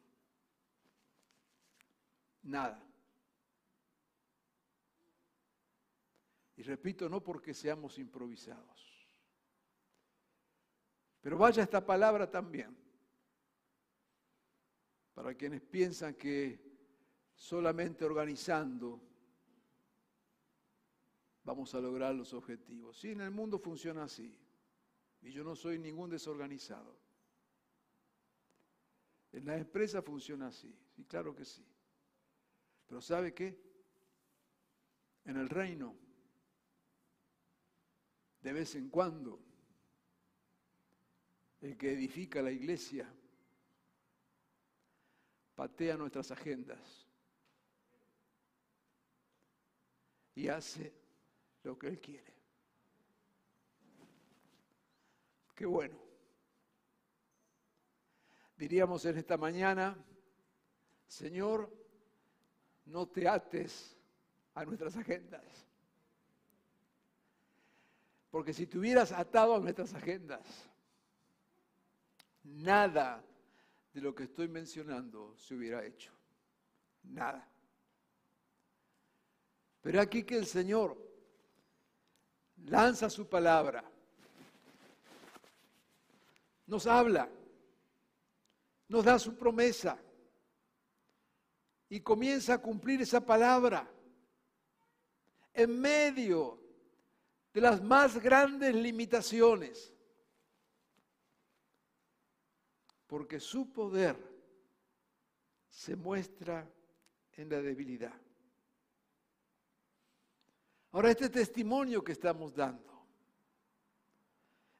Nada. 2.44 2.82
Y 6.56 6.64
repito, 6.64 7.10
no 7.10 7.22
porque 7.22 7.54
seamos 7.54 8.00
improvisados. 8.00 9.10
Pero 11.20 11.38
vaya 11.38 11.62
esta 11.62 11.86
palabra 11.86 12.32
también 12.32 12.74
para 15.14 15.36
quienes 15.36 15.62
piensan 15.62 16.16
que 16.16 16.62
solamente 17.36 18.06
organizando 18.06 19.02
vamos 21.44 21.76
a 21.76 21.82
lograr 21.82 22.16
los 22.16 22.34
objetivos. 22.34 22.98
Sí, 22.98 23.12
en 23.12 23.22
el 23.22 23.32
mundo 23.32 23.60
funciona 23.60 24.04
así. 24.04 24.34
Y 25.22 25.32
yo 25.32 25.44
no 25.44 25.54
soy 25.54 25.80
ningún 25.80 26.10
desorganizado. 26.10 27.03
En 29.34 29.46
la 29.46 29.58
empresa 29.58 30.02
funciona 30.02 30.48
así. 30.48 30.74
Sí, 30.96 31.04
claro 31.06 31.36
que 31.36 31.44
sí. 31.44 31.66
Pero 32.88 33.02
¿sabe 33.02 33.34
qué? 33.34 33.60
En 35.26 35.38
el 35.38 35.50
reino 35.50 35.96
de 38.42 38.54
vez 38.54 38.76
en 38.76 38.90
cuando, 38.90 39.40
el 41.62 41.78
que 41.78 41.94
edifica 41.94 42.42
la 42.42 42.52
iglesia 42.52 43.10
patea 45.56 45.96
nuestras 45.96 46.30
agendas 46.32 47.08
y 50.36 50.50
hace 50.50 50.94
lo 51.64 51.80
que 51.80 51.88
Él 51.88 52.02
quiere. 52.02 52.34
Qué 55.56 55.66
bueno. 55.66 56.13
Diríamos 58.58 59.04
en 59.06 59.18
esta 59.18 59.38
mañana, 59.38 59.98
Señor, 61.08 61.72
no 62.86 63.08
te 63.08 63.28
ates 63.28 63.98
a 64.54 64.66
nuestras 64.66 64.96
agendas. 64.96 65.44
Porque 68.30 68.54
si 68.54 68.68
te 68.68 68.78
hubieras 68.78 69.12
atado 69.12 69.56
a 69.56 69.60
nuestras 69.60 69.94
agendas, 69.94 70.42
nada 72.44 73.24
de 73.94 74.02
lo 74.02 74.16
que 74.16 74.24
estoy 74.24 74.48
mencionando 74.48 75.36
se 75.38 75.56
hubiera 75.56 75.86
hecho. 75.86 76.12
Nada. 77.04 77.48
Pero 79.82 80.02
aquí 80.02 80.24
que 80.24 80.38
el 80.38 80.46
Señor 80.46 80.98
lanza 82.66 83.10
su 83.10 83.28
palabra, 83.28 83.84
nos 86.66 86.88
habla, 86.88 87.30
nos 88.88 89.04
da 89.04 89.18
su 89.18 89.36
promesa 89.36 89.98
y 91.90 92.02
comienza 92.02 92.56
a 92.56 92.62
cumplir 92.62 93.02
esa 93.02 93.24
palabra 93.26 93.90
en 95.54 95.80
medio 95.80 96.60
de 97.54 97.62
las 97.62 97.82
más 97.82 98.20
grandes 98.20 98.74
limitaciones, 98.74 99.94
porque 103.06 103.40
su 103.40 103.72
poder 103.72 104.18
se 105.68 105.96
muestra 105.96 106.68
en 107.34 107.50
la 107.50 107.62
debilidad. 107.62 108.20
Ahora, 110.92 111.12
este 111.12 111.30
testimonio 111.30 112.04
que 112.04 112.12
estamos 112.12 112.56
dando, 112.56 113.08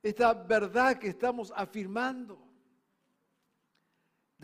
esta 0.02 0.34
verdad 0.34 0.98
que 0.98 1.08
estamos 1.10 1.52
afirmando, 1.56 2.53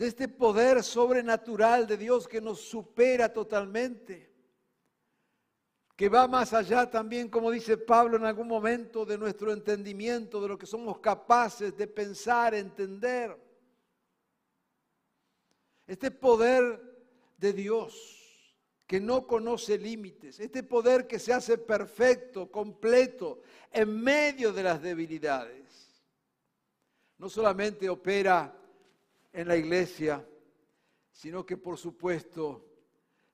de 0.00 0.06
este 0.06 0.28
poder 0.28 0.82
sobrenatural 0.82 1.86
de 1.86 1.98
Dios 1.98 2.26
que 2.26 2.40
nos 2.40 2.58
supera 2.58 3.30
totalmente, 3.30 4.32
que 5.94 6.08
va 6.08 6.26
más 6.26 6.54
allá 6.54 6.90
también, 6.90 7.28
como 7.28 7.50
dice 7.50 7.76
Pablo 7.76 8.16
en 8.16 8.24
algún 8.24 8.48
momento, 8.48 9.04
de 9.04 9.18
nuestro 9.18 9.52
entendimiento, 9.52 10.40
de 10.40 10.48
lo 10.48 10.56
que 10.56 10.64
somos 10.64 11.00
capaces 11.00 11.76
de 11.76 11.86
pensar, 11.86 12.54
entender. 12.54 13.36
Este 15.86 16.10
poder 16.10 16.80
de 17.36 17.52
Dios 17.52 18.56
que 18.86 19.00
no 19.00 19.26
conoce 19.26 19.76
límites, 19.76 20.40
este 20.40 20.62
poder 20.62 21.06
que 21.06 21.18
se 21.18 21.34
hace 21.34 21.58
perfecto, 21.58 22.50
completo, 22.50 23.42
en 23.70 24.02
medio 24.02 24.50
de 24.50 24.62
las 24.62 24.80
debilidades. 24.80 26.02
No 27.18 27.28
solamente 27.28 27.86
opera 27.90 28.59
en 29.32 29.48
la 29.48 29.56
iglesia, 29.56 30.26
sino 31.10 31.44
que 31.44 31.56
por 31.56 31.78
supuesto 31.78 32.66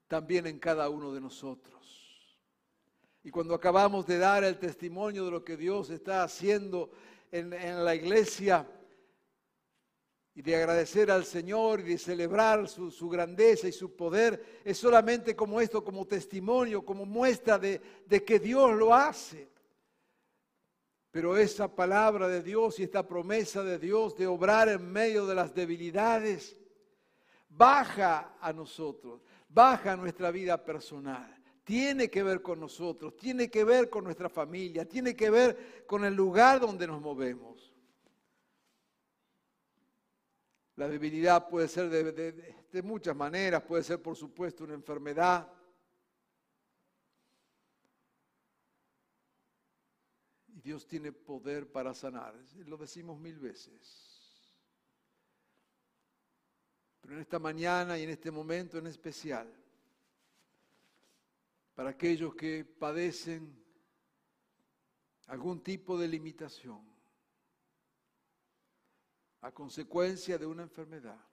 también 0.08 0.46
en 0.46 0.58
cada 0.58 0.88
uno 0.88 1.12
de 1.12 1.20
nosotros. 1.20 2.36
Y 3.22 3.30
cuando 3.30 3.54
acabamos 3.54 4.06
de 4.06 4.18
dar 4.18 4.44
el 4.44 4.58
testimonio 4.58 5.24
de 5.24 5.30
lo 5.30 5.44
que 5.44 5.56
Dios 5.56 5.90
está 5.90 6.22
haciendo 6.22 6.90
en, 7.32 7.52
en 7.52 7.84
la 7.84 7.94
iglesia, 7.94 8.66
y 10.36 10.42
de 10.42 10.54
agradecer 10.54 11.10
al 11.10 11.24
Señor 11.24 11.80
y 11.80 11.84
de 11.84 11.98
celebrar 11.98 12.68
su, 12.68 13.08
grandeza 13.08 13.68
y 13.68 13.72
su 13.72 13.96
poder, 13.96 14.60
es 14.66 14.76
solamente 14.76 15.34
como 15.34 15.62
esto, 15.62 15.82
como 15.82 16.06
testimonio, 16.06 16.84
como 16.84 17.06
muestra 17.06 17.58
de, 17.58 17.80
de 18.04 18.22
que 18.22 18.38
Dios 18.38 18.76
lo 18.76 18.94
hace. 18.94 19.48
Pero 21.16 21.34
esa 21.38 21.74
palabra 21.74 22.28
de 22.28 22.42
Dios 22.42 22.78
y 22.78 22.82
esta 22.82 23.08
promesa 23.08 23.62
de 23.64 23.78
Dios 23.78 24.14
de 24.18 24.26
obrar 24.26 24.68
en 24.68 24.92
medio 24.92 25.26
de 25.26 25.34
las 25.34 25.54
debilidades, 25.54 26.54
baja 27.48 28.36
a 28.38 28.52
nosotros, 28.52 29.22
baja 29.48 29.92
a 29.92 29.96
nuestra 29.96 30.30
vida 30.30 30.62
personal. 30.62 31.34
Tiene 31.64 32.10
que 32.10 32.22
ver 32.22 32.42
con 32.42 32.60
nosotros, 32.60 33.16
tiene 33.16 33.50
que 33.50 33.64
ver 33.64 33.88
con 33.88 34.04
nuestra 34.04 34.28
familia, 34.28 34.86
tiene 34.86 35.16
que 35.16 35.30
ver 35.30 35.84
con 35.86 36.04
el 36.04 36.12
lugar 36.12 36.60
donde 36.60 36.86
nos 36.86 37.00
movemos. 37.00 37.72
La 40.74 40.86
debilidad 40.86 41.48
puede 41.48 41.68
ser 41.68 41.88
de, 41.88 42.82
muchas 42.82 43.16
maneras, 43.16 43.62
puede 43.62 43.84
ser 43.84 44.02
por 44.02 44.16
supuesto 44.16 44.64
una 44.64 44.74
enfermedad. 44.74 45.50
Dios 50.66 50.84
tiene 50.84 51.12
poder 51.12 51.70
para 51.70 51.94
sanar, 51.94 52.34
lo 52.66 52.76
decimos 52.76 53.20
mil 53.20 53.38
veces. 53.38 54.36
Pero 57.00 57.14
en 57.14 57.20
esta 57.20 57.38
mañana 57.38 57.96
y 57.96 58.02
en 58.02 58.10
este 58.10 58.32
momento 58.32 58.76
en 58.76 58.88
especial, 58.88 59.48
para 61.76 61.90
aquellos 61.90 62.34
que 62.34 62.64
padecen 62.64 63.56
algún 65.28 65.62
tipo 65.62 65.96
de 65.96 66.08
limitación, 66.08 66.84
a 69.42 69.52
consecuencia 69.52 70.36
de 70.36 70.46
una 70.46 70.64
enfermedad, 70.64 71.24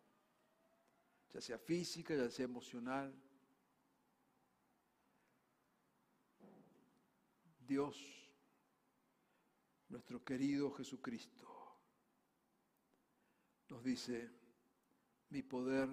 ya 1.33 1.41
sea 1.41 1.57
física, 1.57 2.15
ya 2.15 2.29
sea 2.29 2.45
emocional. 2.45 3.11
Dios, 7.65 8.22
nuestro 9.93 10.23
querido 10.23 10.71
Jesucristo, 10.71 11.47
nos 13.69 13.83
dice, 13.83 14.27
mi 15.29 15.43
poder 15.43 15.87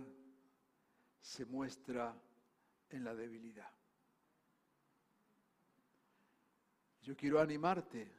se 1.21 1.45
muestra 1.45 2.19
en 2.89 3.05
la 3.05 3.15
debilidad. 3.15 3.71
Yo 7.03 7.15
quiero 7.15 7.41
animarte 7.41 8.11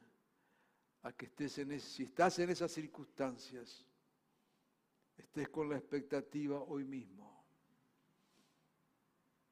a 1.02 1.12
que 1.12 1.26
estés 1.26 1.58
en 1.58 1.80
si 1.80 2.04
estás 2.04 2.38
en 2.38 2.50
esas 2.50 2.70
circunstancias, 2.70 3.84
estés 5.16 5.48
con 5.48 5.68
la 5.68 5.78
expectativa 5.78 6.60
hoy 6.60 6.84
mismo 6.84 7.44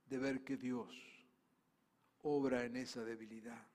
de 0.06 0.18
ver 0.18 0.44
que 0.44 0.56
Dios 0.56 0.94
obra 2.22 2.64
en 2.64 2.76
esa 2.76 3.02
debilidad. 3.02 3.66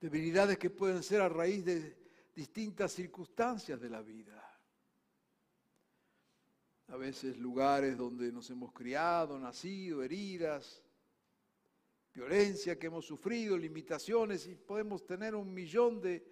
Debilidades 0.00 0.58
que 0.58 0.70
pueden 0.70 1.02
ser 1.02 1.20
a 1.20 1.28
raíz 1.28 1.64
de 1.64 1.96
distintas 2.34 2.92
circunstancias 2.92 3.80
de 3.80 3.88
la 3.88 4.02
vida. 4.02 4.42
A 6.88 6.96
veces 6.96 7.36
lugares 7.38 7.96
donde 7.96 8.30
nos 8.30 8.48
hemos 8.50 8.72
criado, 8.72 9.38
nacido, 9.38 10.02
heridas, 10.02 10.82
violencia 12.14 12.78
que 12.78 12.86
hemos 12.86 13.04
sufrido, 13.04 13.58
limitaciones, 13.58 14.46
y 14.46 14.54
podemos 14.54 15.04
tener 15.04 15.34
un 15.34 15.52
millón 15.52 16.00
de, 16.00 16.26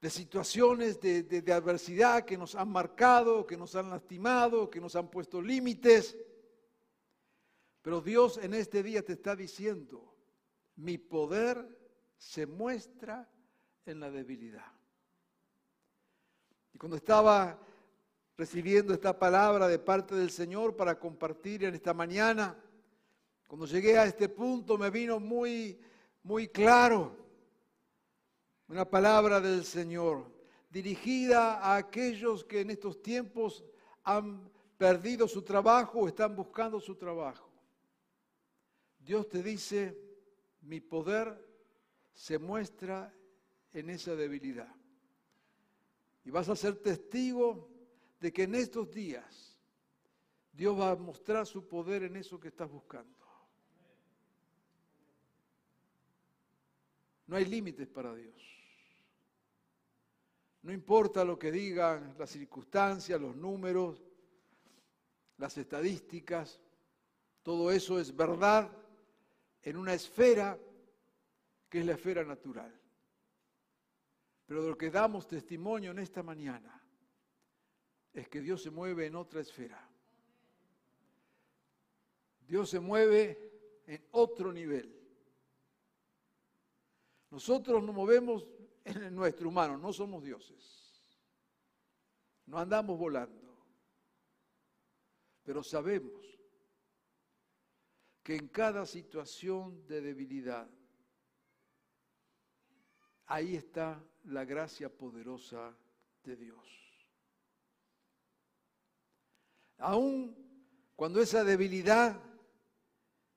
de 0.00 0.10
situaciones 0.10 1.00
de, 1.00 1.52
adversidad 1.52 2.24
que 2.24 2.38
nos 2.38 2.54
han 2.54 2.68
marcado, 2.70 3.44
que 3.44 3.56
nos 3.56 3.74
han 3.74 3.90
lastimado, 3.90 4.70
que 4.70 4.80
nos 4.80 4.94
han 4.94 5.10
puesto 5.10 5.42
límites. 5.42 6.16
Pero 7.82 8.00
Dios 8.00 8.38
en 8.38 8.54
este 8.54 8.82
día 8.82 9.02
te 9.02 9.14
está 9.14 9.34
diciendo, 9.34 10.14
mi 10.78 10.96
poder 10.96 11.76
se 12.16 12.46
muestra 12.46 13.28
en 13.84 14.00
la 14.00 14.10
debilidad. 14.10 14.72
Y 16.72 16.78
cuando 16.78 16.96
estaba 16.96 17.58
recibiendo 18.36 18.94
esta 18.94 19.18
palabra 19.18 19.66
de 19.66 19.78
parte 19.78 20.14
del 20.14 20.30
Señor 20.30 20.76
para 20.76 20.98
compartir 20.98 21.64
en 21.64 21.74
esta 21.74 21.92
mañana, 21.94 22.56
cuando 23.48 23.66
llegué 23.66 23.98
a 23.98 24.04
este 24.04 24.28
punto 24.28 24.78
me 24.78 24.90
vino 24.90 25.18
muy, 25.18 25.80
muy 26.22 26.48
claro 26.48 27.16
una 28.68 28.84
palabra 28.84 29.40
del 29.40 29.64
Señor 29.64 30.30
dirigida 30.70 31.58
a 31.58 31.76
aquellos 31.76 32.44
que 32.44 32.60
en 32.60 32.70
estos 32.70 33.02
tiempos 33.02 33.64
han 34.04 34.48
perdido 34.76 35.26
su 35.26 35.42
trabajo 35.42 36.00
o 36.00 36.08
están 36.08 36.36
buscando 36.36 36.78
su 36.78 36.94
trabajo. 36.94 37.48
Dios 38.98 39.28
te 39.28 39.42
dice, 39.42 40.07
mi 40.68 40.80
poder 40.80 41.34
se 42.12 42.38
muestra 42.38 43.12
en 43.72 43.88
esa 43.88 44.14
debilidad. 44.14 44.72
Y 46.24 46.30
vas 46.30 46.48
a 46.50 46.56
ser 46.56 46.76
testigo 46.76 47.70
de 48.20 48.32
que 48.32 48.42
en 48.42 48.54
estos 48.54 48.90
días 48.90 49.58
Dios 50.52 50.78
va 50.78 50.90
a 50.90 50.96
mostrar 50.96 51.46
su 51.46 51.66
poder 51.66 52.02
en 52.02 52.16
eso 52.16 52.38
que 52.38 52.48
estás 52.48 52.70
buscando. 52.70 53.16
No 57.26 57.36
hay 57.36 57.46
límites 57.46 57.88
para 57.88 58.14
Dios. 58.14 58.34
No 60.62 60.72
importa 60.72 61.24
lo 61.24 61.38
que 61.38 61.50
digan 61.50 62.14
las 62.18 62.30
circunstancias, 62.30 63.18
los 63.18 63.34
números, 63.36 64.02
las 65.38 65.56
estadísticas, 65.56 66.60
todo 67.42 67.70
eso 67.70 67.98
es 67.98 68.14
verdad 68.14 68.70
en 69.68 69.76
una 69.76 69.92
esfera 69.92 70.58
que 71.68 71.80
es 71.80 71.84
la 71.84 71.92
esfera 71.92 72.24
natural. 72.24 72.72
Pero 74.46 74.62
de 74.62 74.70
lo 74.70 74.78
que 74.78 74.90
damos 74.90 75.28
testimonio 75.28 75.90
en 75.90 75.98
esta 75.98 76.22
mañana 76.22 76.82
es 78.14 78.28
que 78.30 78.40
Dios 78.40 78.62
se 78.62 78.70
mueve 78.70 79.04
en 79.04 79.14
otra 79.14 79.42
esfera. 79.42 79.86
Dios 82.46 82.70
se 82.70 82.80
mueve 82.80 83.82
en 83.86 84.06
otro 84.12 84.54
nivel. 84.54 84.90
Nosotros 87.30 87.84
nos 87.84 87.94
movemos 87.94 88.46
en 88.86 89.14
nuestro 89.14 89.50
humano, 89.50 89.76
no 89.76 89.92
somos 89.92 90.24
dioses. 90.24 91.14
No 92.46 92.58
andamos 92.58 92.98
volando. 92.98 93.66
Pero 95.42 95.62
sabemos 95.62 96.37
que 98.28 98.36
en 98.36 98.48
cada 98.48 98.84
situación 98.84 99.86
de 99.86 100.02
debilidad, 100.02 100.68
ahí 103.24 103.56
está 103.56 104.04
la 104.24 104.44
gracia 104.44 104.90
poderosa 104.94 105.74
de 106.24 106.36
Dios. 106.36 106.68
Aún 109.78 110.36
cuando 110.94 111.22
esa 111.22 111.42
debilidad 111.42 112.20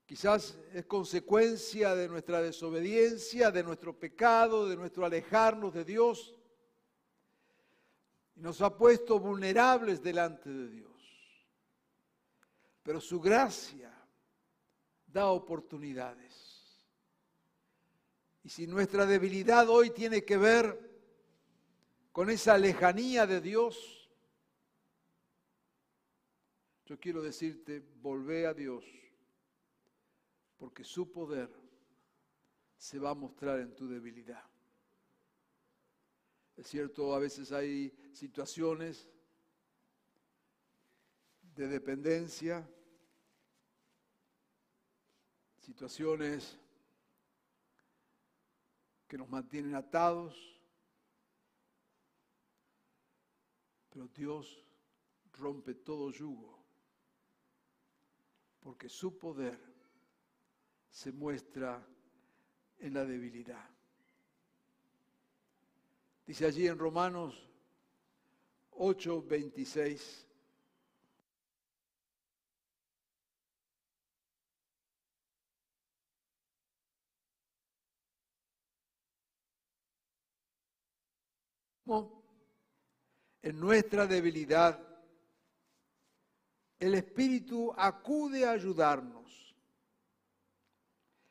Quizás 0.05 0.57
es 0.73 0.85
consecuencia 0.87 1.95
de 1.95 2.09
nuestra 2.09 2.41
desobediencia, 2.41 3.49
de 3.49 3.63
nuestro 3.63 3.97
pecado, 3.97 4.67
de 4.67 4.75
nuestro 4.75 5.05
alejarnos 5.05 5.73
de 5.73 5.85
Dios. 5.85 6.35
Y 8.35 8.41
nos 8.41 8.61
ha 8.61 8.75
puesto 8.77 9.21
vulnerables 9.21 10.03
delante 10.03 10.49
de 10.49 10.67
Dios. 10.67 10.91
Pero 12.83 12.99
su 12.99 13.21
gracia 13.21 14.00
da 15.11 15.27
oportunidades. 15.27 16.51
Y 18.43 18.49
si 18.49 18.65
nuestra 18.67 19.05
debilidad 19.05 19.69
hoy 19.69 19.91
tiene 19.91 20.23
que 20.23 20.37
ver 20.37 20.91
con 22.11 22.29
esa 22.29 22.57
lejanía 22.57 23.27
de 23.27 23.39
Dios, 23.39 24.09
yo 26.85 26.99
quiero 26.99 27.21
decirte, 27.21 27.79
volvé 28.01 28.47
a 28.47 28.53
Dios, 28.53 28.83
porque 30.57 30.83
su 30.83 31.11
poder 31.11 31.49
se 32.77 32.99
va 32.99 33.11
a 33.11 33.15
mostrar 33.15 33.59
en 33.59 33.75
tu 33.75 33.87
debilidad. 33.87 34.43
Es 36.57 36.67
cierto, 36.67 37.13
a 37.13 37.19
veces 37.19 37.51
hay 37.51 37.93
situaciones 38.11 39.09
de 41.55 41.67
dependencia, 41.67 42.67
situaciones 45.61 46.57
que 49.07 49.17
nos 49.17 49.29
mantienen 49.29 49.75
atados, 49.75 50.35
pero 53.89 54.07
Dios 54.07 54.63
rompe 55.33 55.75
todo 55.75 56.11
yugo, 56.11 56.57
porque 58.61 58.89
su 58.89 59.17
poder 59.17 59.59
se 60.89 61.11
muestra 61.11 61.85
en 62.79 62.93
la 62.93 63.05
debilidad. 63.05 63.69
Dice 66.25 66.45
allí 66.45 66.67
en 66.67 66.77
Romanos 66.77 67.51
8, 68.71 69.23
26. 69.23 70.27
En 83.41 83.59
nuestra 83.59 84.05
debilidad, 84.05 84.79
el 86.79 86.95
Espíritu 86.95 87.73
acude 87.77 88.45
a 88.45 88.51
ayudarnos. 88.51 89.55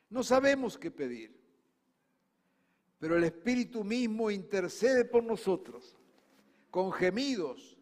No 0.09 0.23
sabemos 0.23 0.77
qué 0.77 0.91
pedir, 0.91 1.39
pero 2.99 3.17
el 3.17 3.23
Espíritu 3.23 3.83
mismo 3.83 4.29
intercede 4.29 5.05
por 5.05 5.23
nosotros 5.23 5.97
con 6.69 6.91
gemidos 6.91 7.77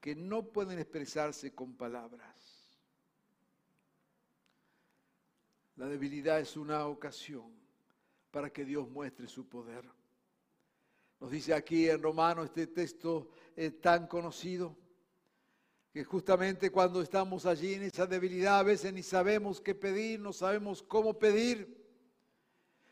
que 0.00 0.14
no 0.14 0.42
pueden 0.44 0.78
expresarse 0.78 1.54
con 1.54 1.74
palabras. 1.74 2.36
La 5.76 5.86
debilidad 5.86 6.40
es 6.40 6.56
una 6.56 6.86
ocasión 6.86 7.52
para 8.30 8.50
que 8.50 8.64
Dios 8.64 8.88
muestre 8.88 9.26
su 9.26 9.48
poder. 9.48 9.84
Nos 11.18 11.30
dice 11.30 11.54
aquí 11.54 11.88
en 11.88 12.02
Romano 12.02 12.44
este 12.44 12.66
texto 12.66 13.30
tan 13.80 14.06
conocido, 14.06 14.76
que 15.92 16.04
justamente 16.04 16.70
cuando 16.70 17.00
estamos 17.00 17.46
allí 17.46 17.72
en 17.72 17.84
esa 17.84 18.06
debilidad 18.06 18.58
a 18.58 18.62
veces 18.62 18.92
ni 18.92 19.02
sabemos 19.02 19.62
qué 19.62 19.74
pedir, 19.74 20.20
no 20.20 20.32
sabemos 20.32 20.82
cómo 20.82 21.18
pedir, 21.18 21.74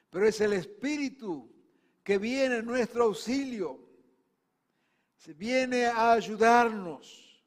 pero 0.08 0.26
es 0.26 0.40
el 0.40 0.54
Espíritu 0.54 1.52
que 2.02 2.16
viene 2.16 2.58
en 2.58 2.66
nuestro 2.66 3.04
auxilio, 3.04 3.78
se 5.16 5.34
viene 5.34 5.84
a 5.86 6.12
ayudarnos. 6.12 7.44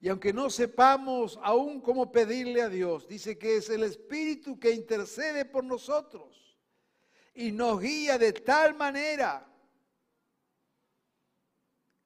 Y 0.00 0.08
aunque 0.08 0.32
no 0.32 0.50
sepamos 0.50 1.38
aún 1.42 1.80
cómo 1.80 2.10
pedirle 2.10 2.60
a 2.60 2.68
Dios, 2.68 3.06
dice 3.06 3.38
que 3.38 3.56
es 3.56 3.70
el 3.70 3.84
Espíritu 3.84 4.58
que 4.58 4.72
intercede 4.72 5.44
por 5.44 5.64
nosotros 5.64 6.58
y 7.34 7.52
nos 7.52 7.80
guía 7.80 8.18
de 8.18 8.32
tal 8.32 8.74
manera 8.74 9.48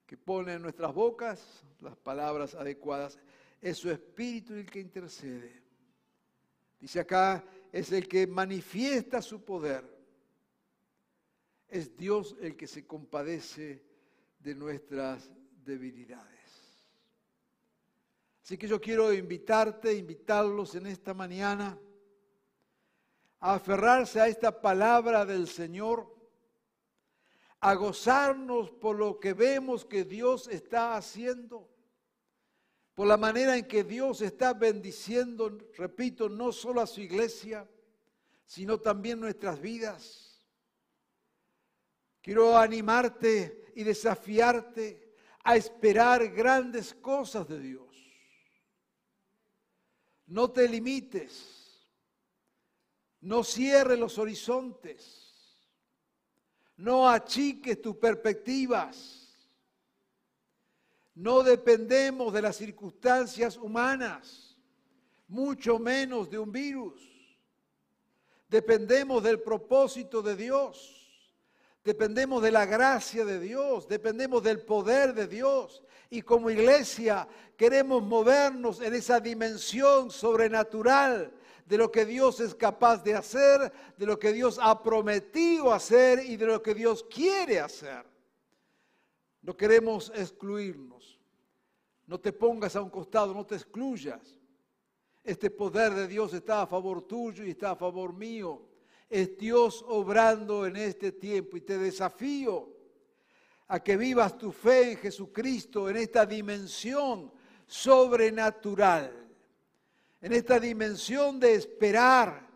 que 0.06 0.16
pone 0.16 0.54
en 0.54 0.62
nuestras 0.62 0.94
bocas 0.94 1.64
las 1.80 1.96
palabras 1.96 2.54
adecuadas. 2.54 3.18
Es 3.60 3.78
su 3.78 3.90
espíritu 3.90 4.54
el 4.54 4.70
que 4.70 4.80
intercede. 4.80 5.62
Dice 6.78 7.00
acá, 7.00 7.44
es 7.72 7.90
el 7.92 8.06
que 8.06 8.26
manifiesta 8.26 9.20
su 9.20 9.44
poder. 9.44 9.84
Es 11.68 11.96
Dios 11.96 12.36
el 12.40 12.56
que 12.56 12.68
se 12.68 12.86
compadece 12.86 13.82
de 14.38 14.54
nuestras 14.54 15.28
debilidades. 15.64 16.36
Así 18.44 18.56
que 18.56 18.68
yo 18.68 18.80
quiero 18.80 19.12
invitarte, 19.12 19.92
invitarlos 19.92 20.76
en 20.76 20.86
esta 20.86 21.12
mañana 21.12 21.76
a 23.40 23.54
aferrarse 23.54 24.20
a 24.20 24.28
esta 24.28 24.60
palabra 24.60 25.26
del 25.26 25.48
Señor 25.48 26.15
a 27.60 27.74
gozarnos 27.74 28.70
por 28.70 28.96
lo 28.96 29.18
que 29.18 29.32
vemos 29.32 29.84
que 29.84 30.04
Dios 30.04 30.48
está 30.48 30.96
haciendo, 30.96 31.70
por 32.94 33.06
la 33.06 33.16
manera 33.16 33.56
en 33.56 33.66
que 33.66 33.84
Dios 33.84 34.20
está 34.20 34.54
bendiciendo, 34.54 35.58
repito, 35.74 36.28
no 36.28 36.52
solo 36.52 36.80
a 36.80 36.86
su 36.86 37.00
iglesia, 37.00 37.68
sino 38.44 38.78
también 38.78 39.20
nuestras 39.20 39.60
vidas. 39.60 40.42
Quiero 42.22 42.56
animarte 42.56 43.72
y 43.74 43.84
desafiarte 43.84 45.14
a 45.44 45.56
esperar 45.56 46.28
grandes 46.30 46.94
cosas 46.94 47.46
de 47.48 47.60
Dios. 47.60 47.86
No 50.26 50.50
te 50.50 50.68
limites, 50.68 51.86
no 53.20 53.44
cierres 53.44 53.98
los 53.98 54.18
horizontes 54.18 55.25
no 56.76 57.08
achiques 57.08 57.80
tus 57.80 57.96
perspectivas. 57.96 59.22
No 61.14 61.42
dependemos 61.42 62.32
de 62.32 62.42
las 62.42 62.56
circunstancias 62.56 63.56
humanas, 63.56 64.58
mucho 65.28 65.78
menos 65.78 66.28
de 66.28 66.38
un 66.38 66.52
virus. 66.52 67.00
Dependemos 68.48 69.22
del 69.22 69.40
propósito 69.40 70.22
de 70.22 70.36
Dios. 70.36 70.92
Dependemos 71.82 72.42
de 72.42 72.50
la 72.50 72.66
gracia 72.66 73.24
de 73.24 73.38
Dios, 73.38 73.86
dependemos 73.86 74.42
del 74.42 74.60
poder 74.60 75.14
de 75.14 75.28
Dios. 75.28 75.84
Y 76.10 76.20
como 76.20 76.50
iglesia 76.50 77.28
queremos 77.56 78.02
movernos 78.02 78.80
en 78.80 78.92
esa 78.92 79.20
dimensión 79.20 80.10
sobrenatural 80.10 81.32
de 81.66 81.76
lo 81.76 81.90
que 81.90 82.06
Dios 82.06 82.38
es 82.40 82.54
capaz 82.54 83.02
de 83.02 83.14
hacer, 83.14 83.72
de 83.96 84.06
lo 84.06 84.18
que 84.18 84.32
Dios 84.32 84.58
ha 84.62 84.82
prometido 84.82 85.72
hacer 85.72 86.24
y 86.24 86.36
de 86.36 86.46
lo 86.46 86.62
que 86.62 86.74
Dios 86.74 87.04
quiere 87.10 87.58
hacer. 87.58 88.06
No 89.42 89.56
queremos 89.56 90.12
excluirnos. 90.14 91.20
No 92.06 92.20
te 92.20 92.32
pongas 92.32 92.76
a 92.76 92.82
un 92.82 92.88
costado, 92.88 93.34
no 93.34 93.44
te 93.44 93.56
excluyas. 93.56 94.38
Este 95.24 95.50
poder 95.50 95.92
de 95.92 96.06
Dios 96.06 96.32
está 96.34 96.62
a 96.62 96.66
favor 96.68 97.02
tuyo 97.02 97.44
y 97.44 97.50
está 97.50 97.72
a 97.72 97.76
favor 97.76 98.12
mío. 98.12 98.62
Es 99.10 99.36
Dios 99.36 99.84
obrando 99.88 100.66
en 100.66 100.76
este 100.76 101.10
tiempo 101.10 101.56
y 101.56 101.62
te 101.62 101.78
desafío 101.78 102.72
a 103.66 103.80
que 103.80 103.96
vivas 103.96 104.38
tu 104.38 104.52
fe 104.52 104.92
en 104.92 104.98
Jesucristo 104.98 105.90
en 105.90 105.96
esta 105.96 106.24
dimensión 106.24 107.32
sobrenatural 107.66 109.25
en 110.20 110.32
esta 110.32 110.58
dimensión 110.58 111.38
de 111.38 111.54
esperar 111.54 112.48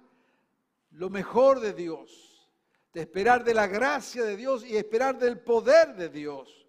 lo 0.92 1.11
mejor 1.11 1.61
de 1.61 1.73
Dios, 1.73 2.49
de 2.92 3.03
esperar 3.03 3.44
de 3.44 3.55
la 3.55 3.66
gracia 3.66 4.25
de 4.25 4.37
Dios 4.37 4.64
y 4.64 4.77
esperar 4.77 5.18
del 5.18 5.38
poder 5.38 5.94
de 5.94 6.09
Dios. 6.09 6.66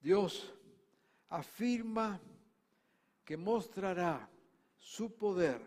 Dios 0.00 0.54
afirma 1.28 2.20
que 3.24 3.36
mostrará 3.36 4.28
su 4.78 5.14
poder 5.16 5.60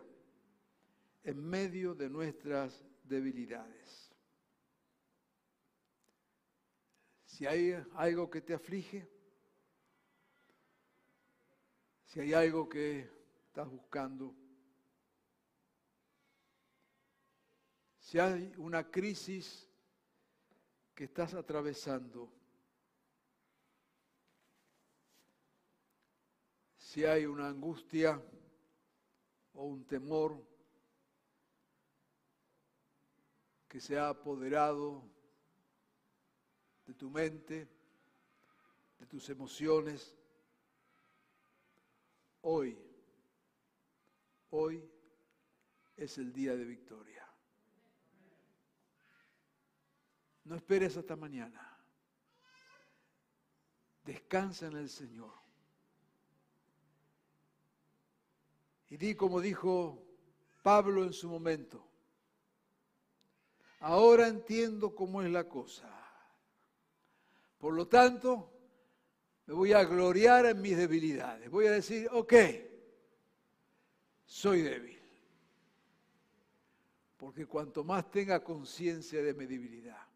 en 1.23 1.43
medio 1.43 1.93
de 1.93 2.09
nuestras 2.09 2.83
debilidades. 3.03 4.11
Si 7.25 7.45
hay 7.45 7.75
algo 7.95 8.29
que 8.29 8.41
te 8.41 8.53
aflige, 8.53 9.07
si 12.05 12.19
hay 12.19 12.33
algo 12.33 12.67
que 12.67 13.20
estás 13.51 13.69
buscando. 13.69 14.33
Si 17.99 18.17
hay 18.17 18.53
una 18.55 18.89
crisis 18.89 19.69
que 20.95 21.03
estás 21.03 21.33
atravesando, 21.33 22.31
si 26.77 27.03
hay 27.03 27.25
una 27.25 27.49
angustia 27.49 28.23
o 29.53 29.65
un 29.65 29.83
temor 29.83 30.41
que 33.67 33.81
se 33.81 33.99
ha 33.99 34.07
apoderado 34.07 35.03
de 36.85 36.93
tu 36.93 37.09
mente, 37.09 37.67
de 38.97 39.05
tus 39.07 39.27
emociones, 39.29 40.15
hoy 42.43 42.90
Hoy 44.51 44.89
es 45.95 46.17
el 46.17 46.33
día 46.33 46.55
de 46.55 46.65
victoria. 46.65 47.25
No 50.43 50.55
esperes 50.55 50.97
hasta 50.97 51.15
mañana. 51.15 51.77
Descansa 54.03 54.67
en 54.67 54.77
el 54.77 54.89
Señor. 54.89 55.31
Y 58.89 58.97
di 58.97 59.15
como 59.15 59.39
dijo 59.39 60.03
Pablo 60.61 61.03
en 61.03 61.13
su 61.13 61.29
momento, 61.29 61.87
ahora 63.79 64.27
entiendo 64.27 64.93
cómo 64.93 65.21
es 65.21 65.31
la 65.31 65.47
cosa. 65.47 65.89
Por 67.57 67.73
lo 67.73 67.87
tanto, 67.87 68.51
me 69.45 69.53
voy 69.53 69.71
a 69.71 69.85
gloriar 69.85 70.45
en 70.47 70.61
mis 70.61 70.75
debilidades. 70.75 71.49
Voy 71.49 71.67
a 71.67 71.71
decir, 71.71 72.09
ok, 72.11 72.33
soy 74.31 74.61
débil. 74.61 74.97
Porque 77.17 77.45
cuanto 77.45 77.83
más 77.83 78.09
tenga 78.09 78.41
conciencia 78.41 79.21
de 79.21 79.33
mi 79.33 79.45
debilidad, 79.45 80.07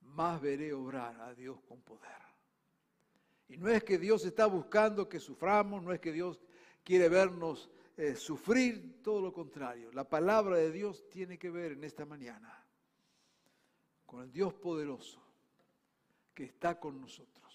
más 0.00 0.40
veré 0.40 0.72
obrar 0.72 1.20
a 1.20 1.34
Dios 1.34 1.60
con 1.68 1.82
poder. 1.82 2.10
Y 3.48 3.58
no 3.58 3.68
es 3.68 3.84
que 3.84 3.98
Dios 3.98 4.24
está 4.24 4.46
buscando 4.46 5.08
que 5.08 5.20
suframos, 5.20 5.82
no 5.82 5.92
es 5.92 6.00
que 6.00 6.10
Dios 6.10 6.40
quiere 6.82 7.08
vernos 7.10 7.70
eh, 7.98 8.16
sufrir, 8.16 9.02
todo 9.02 9.20
lo 9.20 9.32
contrario. 9.32 9.92
La 9.92 10.08
palabra 10.08 10.56
de 10.56 10.72
Dios 10.72 11.06
tiene 11.10 11.38
que 11.38 11.50
ver 11.50 11.72
en 11.72 11.84
esta 11.84 12.06
mañana 12.06 12.64
con 14.06 14.22
el 14.22 14.32
Dios 14.32 14.54
poderoso 14.54 15.22
que 16.32 16.44
está 16.44 16.80
con 16.80 16.98
nosotros. 17.00 17.45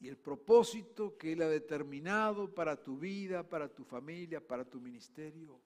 Y 0.00 0.08
el 0.08 0.16
propósito 0.16 1.16
que 1.18 1.32
Él 1.32 1.42
ha 1.42 1.48
determinado 1.48 2.52
para 2.52 2.82
tu 2.82 2.98
vida, 2.98 3.46
para 3.46 3.68
tu 3.68 3.84
familia, 3.84 4.40
para 4.40 4.64
tu 4.64 4.80
ministerio, 4.80 5.60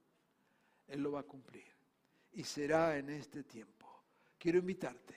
Él 0.88 1.02
lo 1.02 1.12
va 1.12 1.20
a 1.20 1.24
cumplir. 1.24 1.64
Y 2.32 2.42
será 2.42 2.98
en 2.98 3.10
este 3.10 3.44
tiempo. 3.44 4.02
Quiero 4.36 4.58
invitarte 4.58 5.14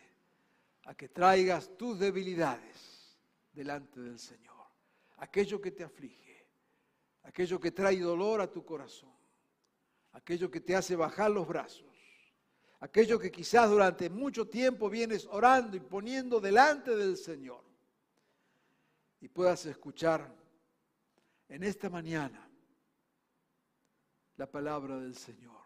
a 0.86 0.94
que 0.94 1.10
traigas 1.10 1.76
tus 1.76 1.98
debilidades 1.98 3.18
delante 3.52 4.00
del 4.00 4.20
Señor. 4.20 4.56
Aquello 5.18 5.60
que 5.60 5.72
te 5.72 5.84
aflige, 5.84 6.48
aquello 7.24 7.60
que 7.60 7.72
trae 7.72 8.00
dolor 8.00 8.40
a 8.40 8.52
tu 8.52 8.64
corazón, 8.64 9.12
aquello 10.12 10.50
que 10.52 10.62
te 10.62 10.76
hace 10.76 10.96
bajar 10.96 11.32
los 11.32 11.48
brazos, 11.48 11.88
aquello 12.80 13.18
que 13.18 13.32
quizás 13.32 13.68
durante 13.68 14.12
mucho 14.12 14.48
tiempo 14.48 14.92
vienes 14.92 15.26
orando 15.26 15.76
y 15.76 15.80
poniendo 15.80 16.40
delante 16.40 16.96
del 16.96 17.18
Señor. 17.18 17.67
Y 19.20 19.28
puedas 19.30 19.66
escuchar 19.66 20.34
en 21.48 21.64
esta 21.64 21.90
mañana 21.90 22.48
la 24.36 24.50
palabra 24.50 24.98
del 24.98 25.16
Señor. 25.16 25.62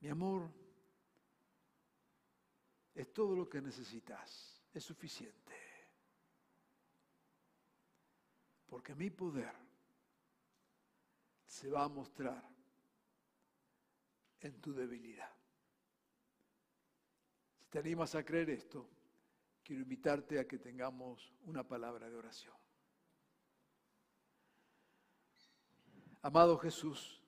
Mi 0.00 0.08
amor, 0.08 0.50
es 2.94 3.12
todo 3.12 3.34
lo 3.34 3.48
que 3.48 3.60
necesitas, 3.60 4.62
es 4.72 4.84
suficiente. 4.84 5.54
Porque 8.66 8.94
mi 8.94 9.10
poder 9.10 9.54
se 11.46 11.70
va 11.70 11.84
a 11.84 11.88
mostrar 11.88 12.42
en 14.40 14.60
tu 14.60 14.72
debilidad. 14.72 15.32
Si 17.58 17.66
te 17.66 17.78
animas 17.78 18.14
a 18.14 18.24
creer 18.24 18.50
esto, 18.50 18.88
quiero 19.64 19.82
invitarte 19.82 20.38
a 20.38 20.46
que 20.46 20.58
tengamos 20.58 21.32
una 21.46 21.66
palabra 21.66 22.08
de 22.10 22.16
oración. 22.16 22.54
Amado 26.20 26.58
Jesús, 26.58 27.22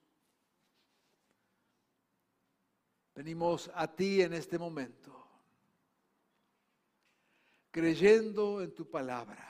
venimos 3.15 3.69
a 3.73 3.93
ti 3.93 4.21
en 4.21 4.33
este 4.33 4.57
momento 4.57 5.27
creyendo 7.71 8.61
en 8.61 8.73
tu 8.73 8.89
palabra 8.89 9.47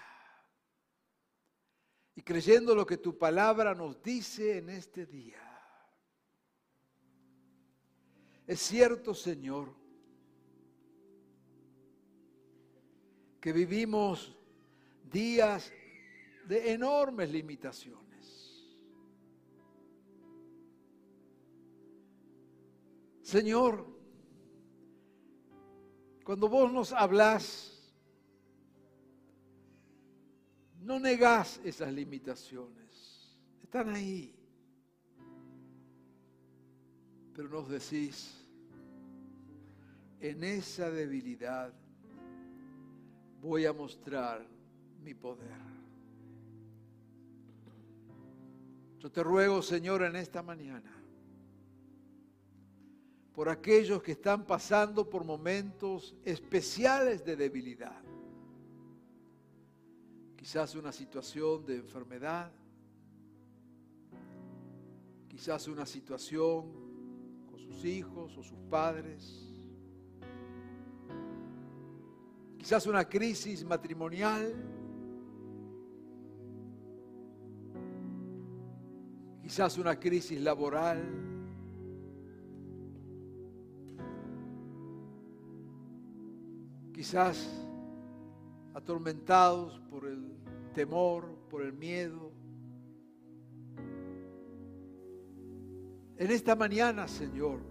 y 2.15 2.21
creyendo 2.21 2.75
lo 2.75 2.85
que 2.85 2.97
tu 2.97 3.17
palabra 3.17 3.73
nos 3.73 4.01
dice 4.01 4.57
en 4.57 4.69
este 4.69 5.05
día. 5.05 5.41
Es 8.45 8.59
cierto, 8.59 9.13
Señor, 9.13 9.75
que 13.47 13.53
vivimos 13.53 14.37
días 15.09 15.71
de 16.49 16.73
enormes 16.73 17.31
limitaciones. 17.31 18.67
Señor, 23.21 23.87
cuando 26.25 26.49
vos 26.49 26.73
nos 26.73 26.91
hablas 26.91 27.73
No 30.81 30.99
negás 30.99 31.61
esas 31.63 31.93
limitaciones. 31.93 33.39
Están 33.63 33.87
ahí. 33.89 34.35
Pero 37.33 37.47
nos 37.47 37.69
decís, 37.69 38.45
en 40.19 40.43
esa 40.43 40.89
debilidad 40.91 41.73
voy 43.41 43.65
a 43.65 43.73
mostrar 43.73 44.45
mi 45.03 45.13
poder. 45.13 45.67
Yo 48.99 49.11
te 49.11 49.23
ruego, 49.23 49.61
Señor, 49.61 50.03
en 50.03 50.15
esta 50.15 50.41
mañana, 50.41 50.91
por 53.33 53.49
aquellos 53.49 54.01
que 54.01 54.13
están 54.13 54.45
pasando 54.45 55.09
por 55.09 55.23
momentos 55.23 56.15
especiales 56.25 57.23
de 57.23 57.35
debilidad 57.35 58.07
quizás 60.47 60.75
una 60.75 60.93
situación 60.93 61.65
de 61.65 61.75
enfermedad, 61.75 62.49
quizás 65.27 65.67
una 65.67 65.85
situación 65.85 66.71
con 67.49 67.59
sus 67.59 67.83
hijos 67.83 68.37
o 68.37 68.43
sus 68.43 68.57
padres, 68.69 69.46
quizás 72.67 72.85
una 72.85 73.07
crisis 73.07 73.63
matrimonial, 73.63 74.53
quizás 79.41 79.77
una 79.77 79.97
crisis 79.97 80.41
laboral. 80.41 81.01
Quizás 86.93 87.47
atormentados 88.73 89.79
por 89.89 90.05
el 90.05 90.35
temor, 90.73 91.23
por 91.49 91.61
el 91.61 91.71
miedo. 91.71 92.33
En 96.17 96.31
esta 96.31 96.53
mañana, 96.53 97.07
Señor, 97.07 97.61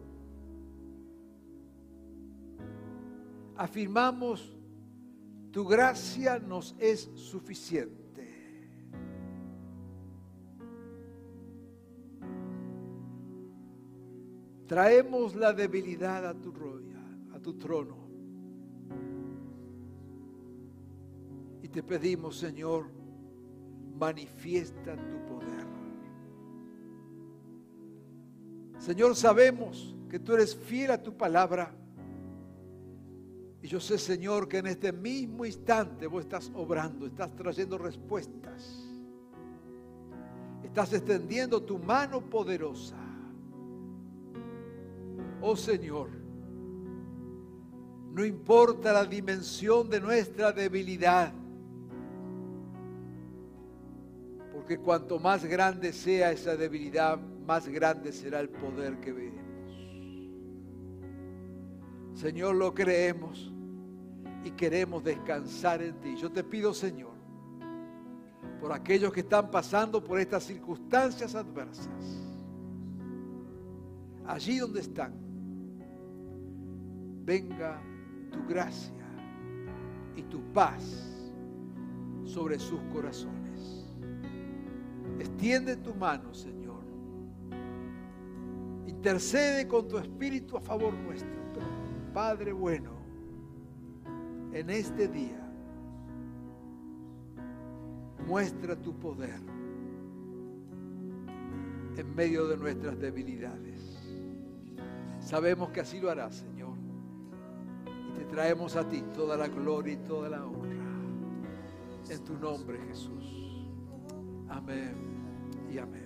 afirmamos, 3.59 4.56
tu 5.57 5.65
gracia 5.65 6.39
nos 6.39 6.77
es 6.79 7.09
suficiente. 7.15 8.29
Traemos 14.67 15.35
la 15.35 15.55
debilidad 15.55 16.27
a 16.27 16.35
tu, 16.35 16.53
a 17.33 17.39
tu 17.39 17.55
trono. 17.55 17.97
Y 21.63 21.69
te 21.69 21.83
pedimos, 21.83 22.37
Señor, 22.37 22.91
manifiesta 23.99 24.95
tu 24.95 25.25
poder. 25.25 25.67
Señor, 28.79 29.17
sabemos 29.17 29.97
que 30.11 30.19
tú 30.19 30.35
eres 30.35 30.55
fiel 30.55 30.91
a 30.91 31.03
tu 31.03 31.17
palabra. 31.17 31.75
Y 33.63 33.69
yo 33.69 33.81
sé, 33.81 33.99
Señor, 33.99 34.49
que 34.49 34.59
en 34.59 34.67
este 34.67 34.93
mismo 34.93 35.45
instante 35.45 36.07
vos 36.07 36.23
estás 36.25 36.51
obrando, 36.55 37.07
estás 37.07 37.35
trayendo 37.35 37.79
respuestas. 37.79 38.87
Estás 40.63 40.93
extendiendo 40.93 41.63
tu 41.63 41.79
mano 41.79 42.21
poderosa. 42.21 42.97
Oh 45.41 45.57
Señor, 45.57 46.11
no 48.13 48.25
importa 48.25 48.93
la 48.93 49.05
dimensión 49.05 49.89
de 49.89 50.01
nuestra 50.01 50.53
debilidad. 50.53 51.33
Porque 54.53 54.79
cuanto 54.79 55.19
más 55.19 55.45
grande 55.45 55.93
sea 55.93 56.33
esa 56.33 56.57
debilidad, 56.57 57.19
más 57.19 57.69
grande 57.69 58.13
será 58.13 58.41
el 58.41 58.49
poder 58.49 59.01
que 59.01 59.13
veremos. 59.13 59.46
Señor, 62.17 62.57
lo 62.57 62.73
creemos 62.73 63.53
y 64.43 64.51
queremos 64.53 65.05
descansar 65.05 65.83
en 65.83 66.01
ti. 66.01 66.17
Yo 66.17 66.33
te 66.33 66.43
pido, 66.43 66.73
Señor, 66.73 67.13
por 68.59 68.73
aquellos 68.73 69.13
que 69.13 69.21
están 69.21 69.51
pasando 69.51 70.03
por 70.03 70.19
estas 70.19 70.45
circunstancias 70.45 71.35
adversas, 71.35 72.25
allí 74.27 74.57
donde 74.57 74.81
están, 74.81 75.13
venga 77.27 77.83
tu 78.33 78.47
gracia 78.47 79.05
y 80.17 80.23
tu 80.23 80.41
paz 80.55 81.29
sobre 82.25 82.59
sus 82.59 82.81
corazones. 82.95 83.95
Extiende 85.19 85.77
tu 85.77 85.95
mano, 85.95 86.33
Señor. 86.33 86.83
Intercede 88.87 89.69
con 89.69 89.87
tu 89.87 89.99
espíritu 89.99 90.57
a 90.57 90.63
favor 90.63 90.95
nuestro. 90.95 91.46
Padre 92.17 92.51
bueno, 92.55 92.93
en 94.51 94.71
este 94.71 95.07
día, 95.07 95.53
muestra 98.27 98.75
tu 98.75 98.99
poder 98.99 99.39
en 101.95 102.15
medio 102.15 102.49
de 102.49 102.57
nuestras 102.57 102.99
debilidades. 102.99 104.01
Sabemos 105.21 105.69
que 105.73 105.83
así 105.83 106.01
lo 106.01 106.09
harás, 106.09 106.37
Señor. 106.37 106.79
Y 107.85 108.19
te 108.19 108.25
traemos 108.25 108.77
a 108.77 108.89
ti 108.89 109.05
toda 109.15 109.37
la 109.37 109.49
gloria 109.49 109.93
y 109.93 109.99
toda 109.99 110.31
la 110.31 110.47
honra. 110.47 110.87
En 112.09 112.25
tu 112.25 112.39
nombre, 112.39 112.79
Jesús. 112.89 113.69
Amén 114.49 114.95
y 115.71 115.77
amén. 115.77 116.06